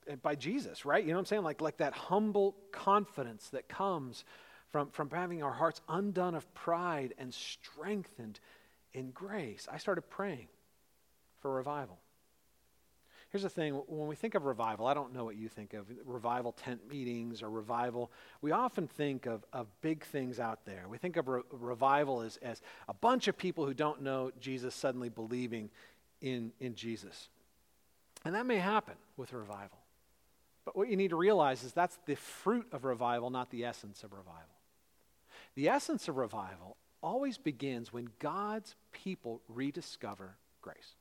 and 0.08 0.22
by 0.22 0.36
Jesus, 0.36 0.86
right? 0.86 1.04
You 1.04 1.10
know 1.10 1.16
what 1.16 1.22
I'm 1.22 1.26
saying? 1.26 1.44
Like, 1.44 1.62
like 1.62 1.78
that 1.78 1.94
humble 1.94 2.56
confidence 2.72 3.50
that 3.50 3.68
comes 3.68 4.24
from, 4.72 4.90
from 4.90 5.10
having 5.10 5.44
our 5.44 5.52
hearts 5.52 5.82
undone 5.88 6.36
of 6.36 6.52
pride 6.54 7.14
and 7.18 7.34
strengthened 7.34 8.40
in 8.94 9.12
grace. 9.12 9.68
I 9.72 9.78
started 9.78 10.04
praying 10.04 10.48
for 11.42 11.54
revival. 11.54 12.00
Here's 13.34 13.42
the 13.42 13.50
thing 13.50 13.74
when 13.88 14.08
we 14.08 14.16
think 14.16 14.36
of 14.36 14.46
revival, 14.46 14.86
I 14.86 14.94
don't 14.94 15.12
know 15.12 15.26
what 15.26 15.36
you 15.36 15.50
think 15.50 15.74
of 15.74 15.88
revival 16.06 16.52
tent 16.52 16.88
meetings 16.88 17.42
or 17.42 17.50
revival. 17.50 18.12
We 18.42 18.52
often 18.52 18.88
think 18.88 19.26
of, 19.26 19.44
of 19.52 19.66
big 19.82 20.06
things 20.06 20.40
out 20.40 20.66
there. 20.66 20.86
We 20.88 21.00
think 21.00 21.18
of 21.18 21.28
re- 21.28 21.42
revival 21.50 22.22
as, 22.22 22.38
as 22.44 22.62
a 22.88 22.94
bunch 22.94 23.28
of 23.28 23.36
people 23.36 23.66
who 23.66 23.74
don't 23.74 24.04
know 24.04 24.30
Jesus 24.40 24.76
suddenly 24.76 25.10
believing 25.10 25.72
in, 26.22 26.52
in 26.60 26.76
Jesus. 26.76 27.30
And 28.24 28.36
that 28.36 28.46
may 28.46 28.58
happen 28.58 28.98
with 29.18 29.34
revival. 29.34 29.80
But 30.64 30.78
what 30.78 30.88
you 30.88 30.96
need 30.96 31.10
to 31.10 31.16
realize 31.16 31.64
is 31.64 31.74
that's 31.74 31.98
the 32.06 32.16
fruit 32.16 32.68
of 32.72 32.86
revival, 32.86 33.32
not 33.32 33.50
the 33.50 33.66
essence 33.66 34.04
of 34.04 34.14
revival. 34.14 34.44
The 35.56 35.70
essence 35.70 36.08
of 36.08 36.18
revival 36.18 36.78
always 37.02 37.40
begins 37.40 37.92
when 37.92 38.10
God's 38.20 38.76
people 38.92 39.42
rediscover 39.48 40.38
grace 40.62 40.94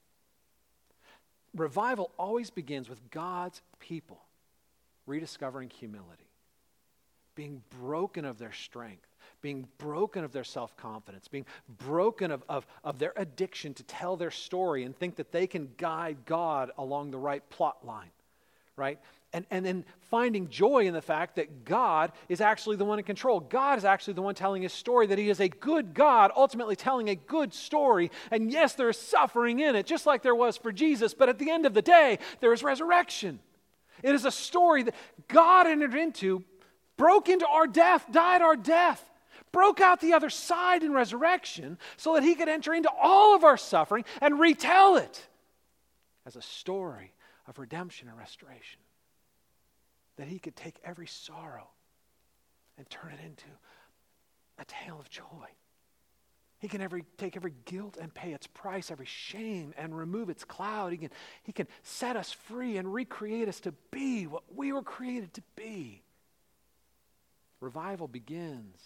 revival 1.54 2.10
always 2.18 2.50
begins 2.50 2.88
with 2.88 3.10
God's 3.10 3.60
people 3.78 4.20
rediscovering 5.06 5.70
humility, 5.70 6.30
being 7.34 7.62
broken 7.80 8.24
of 8.24 8.38
their 8.38 8.52
strength, 8.52 9.08
being 9.40 9.66
broken 9.78 10.24
of 10.24 10.32
their 10.32 10.44
self 10.44 10.76
confidence, 10.76 11.28
being 11.28 11.46
broken 11.78 12.30
of, 12.30 12.44
of, 12.48 12.66
of 12.84 12.98
their 12.98 13.12
addiction 13.16 13.74
to 13.74 13.82
tell 13.82 14.16
their 14.16 14.30
story 14.30 14.84
and 14.84 14.96
think 14.96 15.16
that 15.16 15.32
they 15.32 15.46
can 15.46 15.68
guide 15.76 16.18
God 16.24 16.70
along 16.78 17.10
the 17.10 17.18
right 17.18 17.46
plot 17.50 17.84
line, 17.84 18.10
right? 18.76 18.98
And, 19.32 19.46
and 19.50 19.64
then 19.64 19.84
finding 20.10 20.48
joy 20.48 20.86
in 20.86 20.92
the 20.92 21.02
fact 21.02 21.36
that 21.36 21.64
God 21.64 22.12
is 22.28 22.40
actually 22.40 22.76
the 22.76 22.84
one 22.84 22.98
in 22.98 23.04
control. 23.04 23.40
God 23.40 23.78
is 23.78 23.84
actually 23.84 24.14
the 24.14 24.22
one 24.22 24.34
telling 24.34 24.62
his 24.62 24.72
story, 24.72 25.06
that 25.06 25.18
he 25.18 25.30
is 25.30 25.40
a 25.40 25.48
good 25.48 25.94
God, 25.94 26.30
ultimately 26.36 26.76
telling 26.76 27.08
a 27.08 27.14
good 27.14 27.54
story. 27.54 28.10
And 28.30 28.50
yes, 28.52 28.74
there 28.74 28.90
is 28.90 28.98
suffering 28.98 29.60
in 29.60 29.74
it, 29.74 29.86
just 29.86 30.06
like 30.06 30.22
there 30.22 30.34
was 30.34 30.56
for 30.56 30.70
Jesus, 30.70 31.14
but 31.14 31.28
at 31.28 31.38
the 31.38 31.50
end 31.50 31.64
of 31.64 31.74
the 31.74 31.82
day, 31.82 32.18
there 32.40 32.52
is 32.52 32.62
resurrection. 32.62 33.40
It 34.02 34.14
is 34.14 34.24
a 34.24 34.30
story 34.30 34.82
that 34.82 34.94
God 35.28 35.66
entered 35.66 35.94
into, 35.94 36.44
broke 36.96 37.28
into 37.28 37.46
our 37.46 37.66
death, 37.66 38.06
died 38.10 38.42
our 38.42 38.56
death, 38.56 39.02
broke 39.50 39.80
out 39.80 40.00
the 40.00 40.12
other 40.12 40.30
side 40.30 40.82
in 40.82 40.92
resurrection 40.92 41.78
so 41.96 42.14
that 42.14 42.22
he 42.22 42.34
could 42.34 42.48
enter 42.48 42.74
into 42.74 42.90
all 43.00 43.34
of 43.34 43.44
our 43.44 43.56
suffering 43.56 44.04
and 44.20 44.40
retell 44.40 44.96
it 44.96 45.26
as 46.26 46.36
a 46.36 46.42
story 46.42 47.12
of 47.46 47.58
redemption 47.58 48.08
and 48.08 48.18
restoration 48.18 48.80
that 50.16 50.28
he 50.28 50.38
could 50.38 50.56
take 50.56 50.76
every 50.84 51.06
sorrow 51.06 51.68
and 52.76 52.88
turn 52.88 53.12
it 53.12 53.24
into 53.24 53.46
a 54.58 54.64
tale 54.64 54.98
of 54.98 55.08
joy. 55.08 55.48
He 56.58 56.68
can 56.68 56.80
every, 56.80 57.04
take 57.18 57.36
every 57.36 57.54
guilt 57.64 57.96
and 58.00 58.14
pay 58.14 58.32
its 58.32 58.46
price, 58.46 58.90
every 58.90 59.06
shame 59.06 59.74
and 59.76 59.96
remove 59.96 60.30
its 60.30 60.44
cloud. 60.44 60.92
He 60.92 60.98
can, 60.98 61.10
he 61.42 61.52
can 61.52 61.66
set 61.82 62.14
us 62.14 62.30
free 62.30 62.76
and 62.76 62.92
recreate 62.92 63.48
us 63.48 63.58
to 63.60 63.72
be 63.90 64.28
what 64.28 64.44
we 64.54 64.72
were 64.72 64.82
created 64.82 65.34
to 65.34 65.42
be. 65.56 66.02
Revival 67.60 68.06
begins 68.06 68.76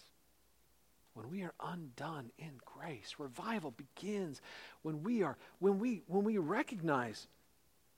when 1.13 1.29
we 1.29 1.43
are 1.43 1.53
undone 1.63 2.31
in 2.37 2.51
grace. 2.63 3.15
Revival 3.17 3.71
begins 3.71 4.41
when 4.83 5.03
we 5.03 5.23
are 5.23 5.37
when 5.59 5.79
we 5.79 6.03
when 6.07 6.23
we 6.23 6.37
recognize 6.37 7.27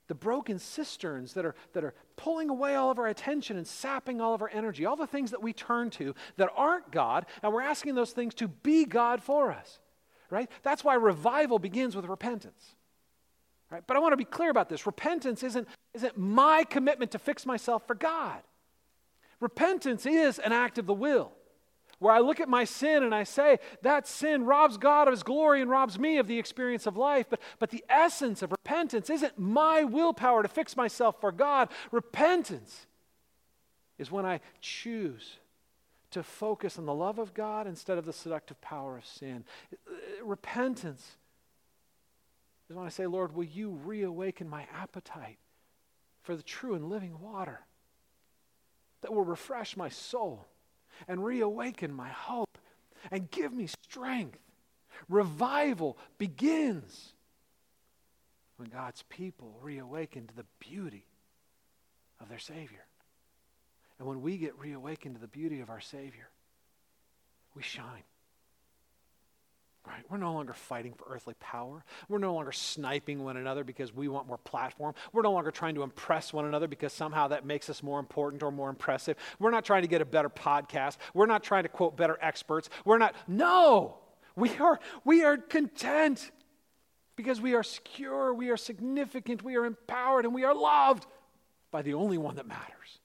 the 0.09 0.15
broken 0.15 0.59
cisterns 0.59 1.33
that 1.35 1.45
are, 1.45 1.55
that 1.73 1.83
are 1.83 1.93
pulling 2.17 2.49
away 2.49 2.75
all 2.75 2.91
of 2.91 2.97
our 2.99 3.07
attention 3.07 3.55
and 3.55 3.65
sapping 3.65 4.19
all 4.19 4.33
of 4.33 4.41
our 4.41 4.49
energy, 4.49 4.85
all 4.85 4.95
the 4.95 5.07
things 5.07 5.31
that 5.31 5.41
we 5.41 5.53
turn 5.53 5.89
to 5.91 6.13
that 6.35 6.49
aren't 6.55 6.91
God, 6.91 7.27
and 7.41 7.53
we're 7.53 7.61
asking 7.61 7.95
those 7.95 8.11
things 8.11 8.33
to 8.33 8.47
be 8.47 8.85
God 8.85 9.21
for 9.21 9.51
us, 9.51 9.79
right? 10.31 10.49
That's 10.63 10.83
why 10.83 10.95
revival 10.95 11.59
begins 11.59 11.95
with 11.95 12.05
repentance. 12.05 12.75
Right? 13.69 13.83
But 13.85 13.97
I 13.97 13.99
want 13.99 14.13
to 14.13 14.17
be 14.17 14.25
clear 14.25 14.49
about 14.49 14.67
this. 14.67 14.87
Repentance 14.87 15.43
isn't, 15.43 15.67
isn't 15.93 16.17
my 16.17 16.63
commitment 16.63 17.11
to 17.11 17.19
fix 17.19 17.45
myself 17.45 17.85
for 17.85 17.93
God. 17.93 18.41
Repentance 19.39 20.07
is 20.07 20.39
an 20.39 20.51
act 20.51 20.79
of 20.79 20.87
the 20.87 20.93
will 20.93 21.31
where 21.99 22.13
I 22.13 22.19
look 22.19 22.39
at 22.39 22.49
my 22.49 22.63
sin 22.63 23.03
and 23.03 23.13
I 23.13 23.23
say, 23.23 23.59
that 23.81 24.07
sin 24.07 24.45
robs 24.45 24.77
God 24.77 25.07
of 25.07 25.11
his 25.11 25.23
glory 25.23 25.61
and 25.61 25.69
robs 25.69 25.99
me 25.99 26.17
of 26.17 26.27
the 26.27 26.39
experience 26.39 26.87
of 26.87 26.97
life. 26.97 27.27
But, 27.29 27.41
but 27.59 27.69
the 27.69 27.83
essence 27.89 28.41
of 28.41 28.51
repentance 28.51 29.09
isn't 29.09 29.37
my 29.37 29.83
willpower 29.83 30.41
to 30.41 30.47
fix 30.47 30.77
myself 30.77 31.19
for 31.19 31.31
God. 31.31 31.69
Repentance 31.91 32.87
is 33.97 34.09
when 34.09 34.25
I 34.25 34.39
choose 34.61 35.37
to 36.11 36.23
focus 36.23 36.79
on 36.79 36.85
the 36.85 36.93
love 36.93 37.19
of 37.19 37.33
God 37.33 37.67
instead 37.67 37.97
of 37.97 38.05
the 38.05 38.13
seductive 38.13 38.59
power 38.61 38.97
of 38.97 39.05
sin. 39.05 39.43
Repentance 40.23 41.17
is 42.69 42.75
when 42.75 42.85
I 42.85 42.89
say, 42.89 43.05
Lord, 43.07 43.35
will 43.35 43.43
you 43.43 43.71
reawaken 43.83 44.49
my 44.49 44.65
appetite 44.73 45.37
for 46.23 46.35
the 46.35 46.43
true 46.43 46.75
and 46.75 46.89
living 46.89 47.19
water 47.19 47.59
that 49.01 49.13
will 49.13 49.25
refresh 49.25 49.75
my 49.75 49.89
soul? 49.89 50.47
And 51.07 51.23
reawaken 51.23 51.93
my 51.93 52.09
hope 52.09 52.57
and 53.11 53.29
give 53.31 53.53
me 53.53 53.67
strength. 53.67 54.39
Revival 55.07 55.97
begins 56.17 57.13
when 58.57 58.69
God's 58.69 59.03
people 59.03 59.57
reawaken 59.61 60.27
to 60.27 60.35
the 60.35 60.45
beauty 60.59 61.05
of 62.19 62.27
their 62.27 62.39
Savior. 62.39 62.85
And 63.97 64.07
when 64.07 64.21
we 64.21 64.37
get 64.37 64.57
reawakened 64.59 65.15
to 65.15 65.21
the 65.21 65.27
beauty 65.27 65.61
of 65.61 65.69
our 65.69 65.81
Savior, 65.81 66.29
we 67.55 67.63
shine. 67.63 68.03
Right? 69.87 70.03
We're 70.09 70.17
no 70.17 70.33
longer 70.33 70.53
fighting 70.53 70.93
for 70.93 71.05
earthly 71.09 71.35
power. 71.39 71.83
We're 72.09 72.19
no 72.19 72.33
longer 72.33 72.51
sniping 72.51 73.23
one 73.23 73.37
another 73.37 73.63
because 73.63 73.93
we 73.93 74.07
want 74.07 74.27
more 74.27 74.37
platform. 74.37 74.93
We're 75.13 75.21
no 75.21 75.31
longer 75.31 75.51
trying 75.51 75.75
to 75.75 75.83
impress 75.83 76.33
one 76.33 76.45
another 76.45 76.67
because 76.67 76.93
somehow 76.93 77.29
that 77.29 77.45
makes 77.45 77.69
us 77.69 77.81
more 77.81 77.99
important 77.99 78.43
or 78.43 78.51
more 78.51 78.69
impressive. 78.69 79.17
We're 79.39 79.51
not 79.51 79.65
trying 79.65 79.83
to 79.83 79.87
get 79.87 80.01
a 80.01 80.05
better 80.05 80.29
podcast. 80.29 80.97
We're 81.13 81.25
not 81.25 81.43
trying 81.43 81.63
to 81.63 81.69
quote 81.69 81.97
better 81.97 82.17
experts. 82.21 82.69
We're 82.85 82.97
not, 82.97 83.15
no! 83.27 83.97
We 84.35 84.55
are, 84.57 84.79
we 85.03 85.23
are 85.23 85.37
content 85.37 86.31
because 87.15 87.41
we 87.41 87.53
are 87.53 87.63
secure, 87.63 88.33
we 88.33 88.49
are 88.49 88.57
significant, 88.57 89.43
we 89.43 89.57
are 89.57 89.65
empowered, 89.65 90.25
and 90.25 90.33
we 90.33 90.45
are 90.45 90.55
loved 90.55 91.05
by 91.71 91.81
the 91.81 91.93
only 91.93 92.17
one 92.17 92.35
that 92.35 92.47
matters. 92.47 92.99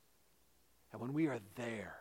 And 0.93 1.01
when 1.01 1.13
we 1.13 1.27
are 1.27 1.41
there, 1.57 1.97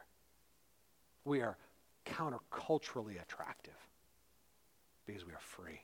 we 1.25 1.41
are 1.41 1.57
counterculturally 2.05 3.19
attractive 3.21 3.73
because 5.05 5.25
we 5.25 5.33
are 5.33 5.39
free. 5.39 5.81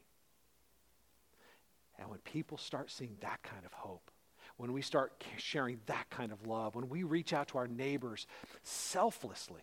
And 1.98 2.10
when 2.10 2.20
people 2.20 2.58
start 2.58 2.92
seeing 2.92 3.18
that 3.22 3.42
kind 3.44 3.66
of 3.66 3.74
hope, 3.74 4.12
when 4.58 4.74
we 4.74 4.82
start 4.82 5.24
sharing 5.38 5.80
that 5.86 6.10
kind 6.10 6.32
of 6.32 6.48
love, 6.48 6.76
when 6.76 6.90
we 6.90 7.04
reach 7.04 7.34
out 7.34 7.50
to 7.50 7.58
our 7.58 7.68
neighbors 7.68 8.28
selflessly, 8.64 9.62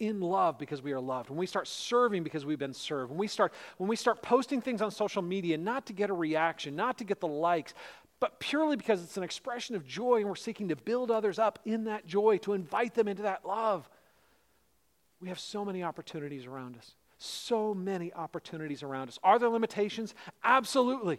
in 0.00 0.20
love 0.20 0.58
because 0.58 0.80
we 0.80 0.92
are 0.92 1.00
loved, 1.00 1.28
when 1.28 1.38
we 1.38 1.46
start 1.46 1.66
serving 1.66 2.22
because 2.22 2.46
we've 2.46 2.58
been 2.58 2.72
served, 2.74 3.10
when 3.10 3.18
we 3.18 3.26
start, 3.26 3.52
when 3.78 3.88
we 3.88 3.96
start 3.96 4.22
posting 4.22 4.60
things 4.60 4.80
on 4.80 4.90
social 4.90 5.22
media, 5.22 5.58
not 5.58 5.86
to 5.86 5.92
get 5.92 6.10
a 6.10 6.14
reaction, 6.14 6.76
not 6.76 6.98
to 6.98 7.04
get 7.04 7.20
the 7.20 7.28
likes, 7.28 7.74
but 8.20 8.38
purely 8.40 8.76
because 8.76 9.02
it's 9.02 9.16
an 9.16 9.22
expression 9.22 9.74
of 9.74 9.86
joy 9.86 10.16
and 10.16 10.26
we're 10.26 10.36
seeking 10.36 10.68
to 10.68 10.76
build 10.76 11.10
others 11.10 11.38
up 11.38 11.58
in 11.64 11.84
that 11.84 12.06
joy, 12.06 12.38
to 12.38 12.52
invite 12.52 12.94
them 12.94 13.08
into 13.08 13.22
that 13.22 13.44
love. 13.44 13.88
We 15.20 15.28
have 15.28 15.38
so 15.38 15.64
many 15.64 15.82
opportunities 15.82 16.46
around 16.46 16.76
us. 16.76 16.94
So 17.18 17.74
many 17.74 18.12
opportunities 18.12 18.82
around 18.82 19.08
us. 19.08 19.18
Are 19.22 19.38
there 19.38 19.48
limitations? 19.48 20.14
Absolutely. 20.42 21.18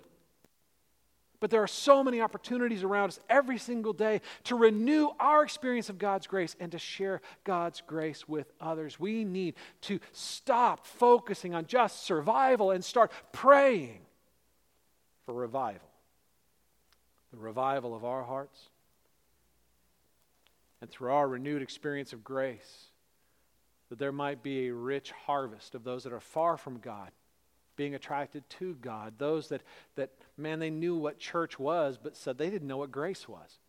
But 1.39 1.51
there 1.51 1.63
are 1.63 1.67
so 1.67 2.03
many 2.03 2.19
opportunities 2.19 2.83
around 2.83 3.09
us 3.09 3.19
every 3.29 3.57
single 3.57 3.93
day 3.93 4.21
to 4.45 4.55
renew 4.55 5.09
our 5.19 5.41
experience 5.43 5.89
of 5.89 5.97
God's 5.97 6.27
grace 6.27 6.55
and 6.59 6.71
to 6.73 6.79
share 6.79 7.21
God's 7.45 7.81
grace 7.81 8.27
with 8.27 8.51
others. 8.59 8.99
We 8.99 9.23
need 9.23 9.55
to 9.81 9.99
stop 10.11 10.85
focusing 10.85 11.55
on 11.55 11.65
just 11.65 12.03
survival 12.03 12.71
and 12.71 12.83
start 12.83 13.11
praying 13.31 14.01
for 15.25 15.33
revival. 15.33 15.87
The 17.31 17.37
revival 17.37 17.95
of 17.95 18.03
our 18.03 18.23
hearts. 18.23 18.59
And 20.81 20.89
through 20.89 21.11
our 21.11 21.27
renewed 21.27 21.61
experience 21.61 22.11
of 22.11 22.23
grace, 22.23 22.88
that 23.89 23.99
there 23.99 24.11
might 24.11 24.43
be 24.43 24.67
a 24.67 24.73
rich 24.73 25.11
harvest 25.11 25.75
of 25.75 25.83
those 25.83 26.03
that 26.03 26.13
are 26.13 26.19
far 26.19 26.57
from 26.57 26.79
God 26.79 27.11
being 27.75 27.95
attracted 27.95 28.47
to 28.49 28.75
God. 28.75 29.13
Those 29.17 29.47
that, 29.49 29.61
that, 29.95 30.11
man, 30.37 30.59
they 30.59 30.69
knew 30.69 30.97
what 30.97 31.17
church 31.17 31.57
was, 31.57 31.97
but 32.01 32.17
said 32.17 32.37
they 32.37 32.49
didn't 32.49 32.67
know 32.67 32.77
what 32.77 32.91
grace 32.91 33.27
was. 33.27 33.59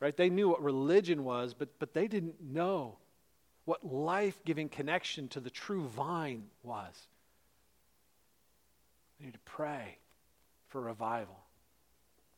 Right? 0.00 0.16
They 0.16 0.30
knew 0.30 0.48
what 0.48 0.62
religion 0.62 1.22
was, 1.22 1.54
but, 1.54 1.68
but 1.78 1.92
they 1.92 2.08
didn't 2.08 2.42
know 2.42 2.96
what 3.66 3.84
life 3.84 4.38
giving 4.44 4.68
connection 4.68 5.28
to 5.28 5.40
the 5.40 5.50
true 5.50 5.86
vine 5.86 6.44
was. 6.62 7.08
We 9.18 9.26
need 9.26 9.32
to 9.32 9.40
pray 9.40 9.98
for 10.68 10.80
revival, 10.80 11.38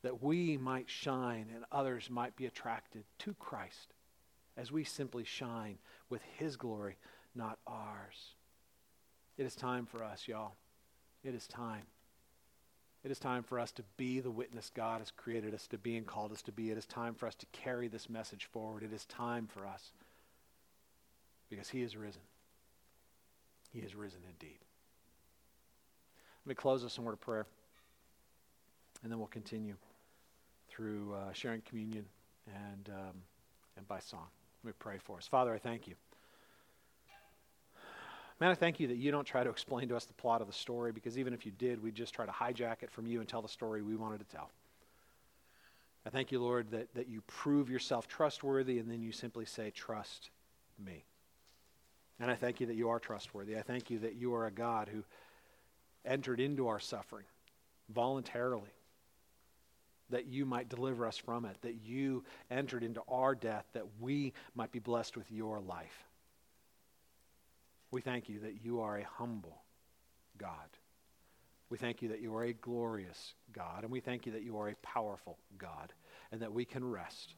that 0.02 0.22
we 0.22 0.56
might 0.56 0.88
shine 0.88 1.46
and 1.54 1.64
others 1.70 2.10
might 2.10 2.36
be 2.36 2.46
attracted 2.46 3.04
to 3.20 3.34
Christ 3.34 3.94
as 4.56 4.72
we 4.72 4.84
simply 4.84 5.24
shine 5.24 5.78
with 6.10 6.22
His 6.38 6.56
glory, 6.56 6.96
not 7.34 7.58
ours. 7.66 8.34
It 9.36 9.46
is 9.46 9.54
time 9.54 9.86
for 9.86 10.02
us, 10.02 10.26
y'all. 10.26 10.54
It 11.22 11.34
is 11.34 11.46
time. 11.46 11.82
It 13.04 13.10
is 13.10 13.18
time 13.18 13.44
for 13.44 13.60
us 13.60 13.70
to 13.72 13.84
be 13.96 14.20
the 14.20 14.30
witness 14.30 14.70
God 14.74 14.98
has 14.98 15.10
created 15.10 15.54
us 15.54 15.66
to 15.68 15.78
be 15.78 15.96
and 15.96 16.06
called 16.06 16.32
us 16.32 16.42
to 16.42 16.52
be. 16.52 16.70
It 16.70 16.78
is 16.78 16.86
time 16.86 17.14
for 17.14 17.26
us 17.26 17.34
to 17.36 17.46
carry 17.52 17.86
this 17.88 18.10
message 18.10 18.46
forward. 18.46 18.82
It 18.82 18.92
is 18.92 19.04
time 19.06 19.46
for 19.46 19.66
us 19.66 19.92
because 21.48 21.68
He 21.68 21.82
is 21.82 21.96
risen. 21.96 22.22
He 23.72 23.80
is 23.80 23.94
risen 23.94 24.20
indeed. 24.28 24.58
Let 26.44 26.50
me 26.50 26.54
close 26.54 26.82
this 26.82 26.98
in 26.98 27.04
word 27.04 27.12
of 27.12 27.20
prayer, 27.20 27.46
and 29.02 29.12
then 29.12 29.18
we'll 29.18 29.28
continue 29.28 29.74
through 30.68 31.14
uh, 31.14 31.32
sharing 31.32 31.60
communion 31.60 32.06
and, 32.46 32.88
um, 32.88 33.14
and 33.76 33.86
by 33.86 34.00
song. 34.00 34.28
Let 34.62 34.70
me 34.70 34.74
pray 34.78 34.98
for 34.98 35.16
us. 35.18 35.26
Father, 35.26 35.52
I 35.52 35.58
thank 35.58 35.86
you. 35.86 35.94
Man, 38.40 38.50
I 38.50 38.54
thank 38.54 38.78
you 38.78 38.86
that 38.88 38.96
you 38.96 39.10
don't 39.10 39.24
try 39.24 39.42
to 39.42 39.50
explain 39.50 39.88
to 39.88 39.96
us 39.96 40.04
the 40.04 40.14
plot 40.14 40.40
of 40.40 40.46
the 40.46 40.52
story 40.52 40.92
because 40.92 41.18
even 41.18 41.34
if 41.34 41.44
you 41.44 41.52
did, 41.52 41.82
we'd 41.82 41.94
just 41.94 42.14
try 42.14 42.24
to 42.24 42.32
hijack 42.32 42.82
it 42.82 42.90
from 42.90 43.06
you 43.06 43.18
and 43.20 43.28
tell 43.28 43.42
the 43.42 43.48
story 43.48 43.82
we 43.82 43.96
wanted 43.96 44.18
to 44.20 44.36
tell. 44.36 44.50
I 46.06 46.10
thank 46.10 46.30
you, 46.30 46.40
Lord, 46.40 46.70
that, 46.70 46.94
that 46.94 47.08
you 47.08 47.20
prove 47.26 47.68
yourself 47.68 48.06
trustworthy 48.06 48.78
and 48.78 48.90
then 48.90 49.02
you 49.02 49.10
simply 49.10 49.44
say, 49.44 49.70
Trust 49.70 50.30
me. 50.84 51.04
And 52.20 52.30
I 52.30 52.34
thank 52.34 52.60
you 52.60 52.66
that 52.66 52.76
you 52.76 52.88
are 52.88 52.98
trustworthy. 52.98 53.56
I 53.56 53.62
thank 53.62 53.90
you 53.90 53.98
that 54.00 54.14
you 54.14 54.34
are 54.34 54.46
a 54.46 54.50
God 54.50 54.88
who 54.88 55.04
entered 56.04 56.40
into 56.40 56.68
our 56.68 56.80
suffering 56.80 57.24
voluntarily 57.90 58.70
that 60.10 60.26
you 60.26 60.44
might 60.44 60.68
deliver 60.68 61.06
us 61.06 61.18
from 61.18 61.44
it, 61.44 61.56
that 61.62 61.76
you 61.84 62.24
entered 62.50 62.82
into 62.82 63.02
our 63.08 63.34
death, 63.34 63.66
that 63.72 63.86
we 64.00 64.32
might 64.54 64.72
be 64.72 64.78
blessed 64.78 65.16
with 65.16 65.30
your 65.30 65.60
life. 65.60 66.06
We 67.90 68.00
thank 68.00 68.28
you 68.28 68.40
that 68.40 68.64
you 68.64 68.80
are 68.80 68.98
a 68.98 69.04
humble 69.04 69.62
God. 70.36 70.68
We 71.70 71.78
thank 71.78 72.00
you 72.02 72.08
that 72.08 72.20
you 72.20 72.34
are 72.34 72.44
a 72.44 72.52
glorious 72.52 73.34
God, 73.52 73.82
and 73.82 73.92
we 73.92 74.00
thank 74.00 74.26
you 74.26 74.32
that 74.32 74.42
you 74.42 74.58
are 74.58 74.68
a 74.68 74.76
powerful 74.76 75.38
God, 75.58 75.92
and 76.32 76.40
that 76.40 76.52
we 76.52 76.64
can 76.64 76.84
rest 76.84 77.34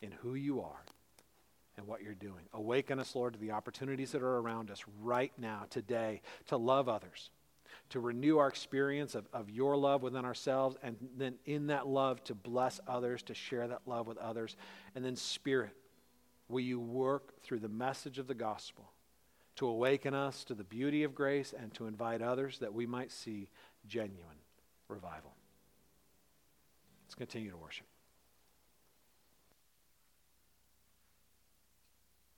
in 0.00 0.10
who 0.10 0.34
you 0.34 0.60
are 0.60 0.84
and 1.76 1.86
what 1.86 2.02
you're 2.02 2.14
doing. 2.14 2.44
Awaken 2.52 2.98
us, 2.98 3.14
Lord, 3.14 3.34
to 3.34 3.38
the 3.38 3.52
opportunities 3.52 4.12
that 4.12 4.22
are 4.22 4.38
around 4.38 4.70
us 4.70 4.82
right 5.00 5.32
now, 5.38 5.66
today, 5.70 6.20
to 6.48 6.56
love 6.56 6.88
others 6.88 7.30
to 7.92 8.00
renew 8.00 8.38
our 8.38 8.48
experience 8.48 9.14
of, 9.14 9.28
of 9.34 9.50
your 9.50 9.76
love 9.76 10.02
within 10.02 10.24
ourselves, 10.24 10.76
and 10.82 10.96
then 11.18 11.34
in 11.44 11.66
that 11.66 11.86
love 11.86 12.24
to 12.24 12.34
bless 12.34 12.80
others, 12.88 13.22
to 13.22 13.34
share 13.34 13.68
that 13.68 13.82
love 13.84 14.06
with 14.06 14.16
others. 14.16 14.56
And 14.94 15.04
then, 15.04 15.14
Spirit, 15.14 15.76
will 16.48 16.60
you 16.60 16.80
work 16.80 17.42
through 17.42 17.60
the 17.60 17.68
message 17.68 18.18
of 18.18 18.26
the 18.26 18.34
gospel 18.34 18.90
to 19.56 19.66
awaken 19.66 20.14
us 20.14 20.42
to 20.44 20.54
the 20.54 20.64
beauty 20.64 21.02
of 21.02 21.14
grace 21.14 21.52
and 21.56 21.72
to 21.74 21.86
invite 21.86 22.22
others 22.22 22.58
that 22.60 22.72
we 22.72 22.86
might 22.86 23.12
see 23.12 23.50
genuine 23.86 24.40
revival? 24.88 25.34
Let's 27.04 27.14
continue 27.14 27.50
to 27.50 27.58
worship. 27.58 27.91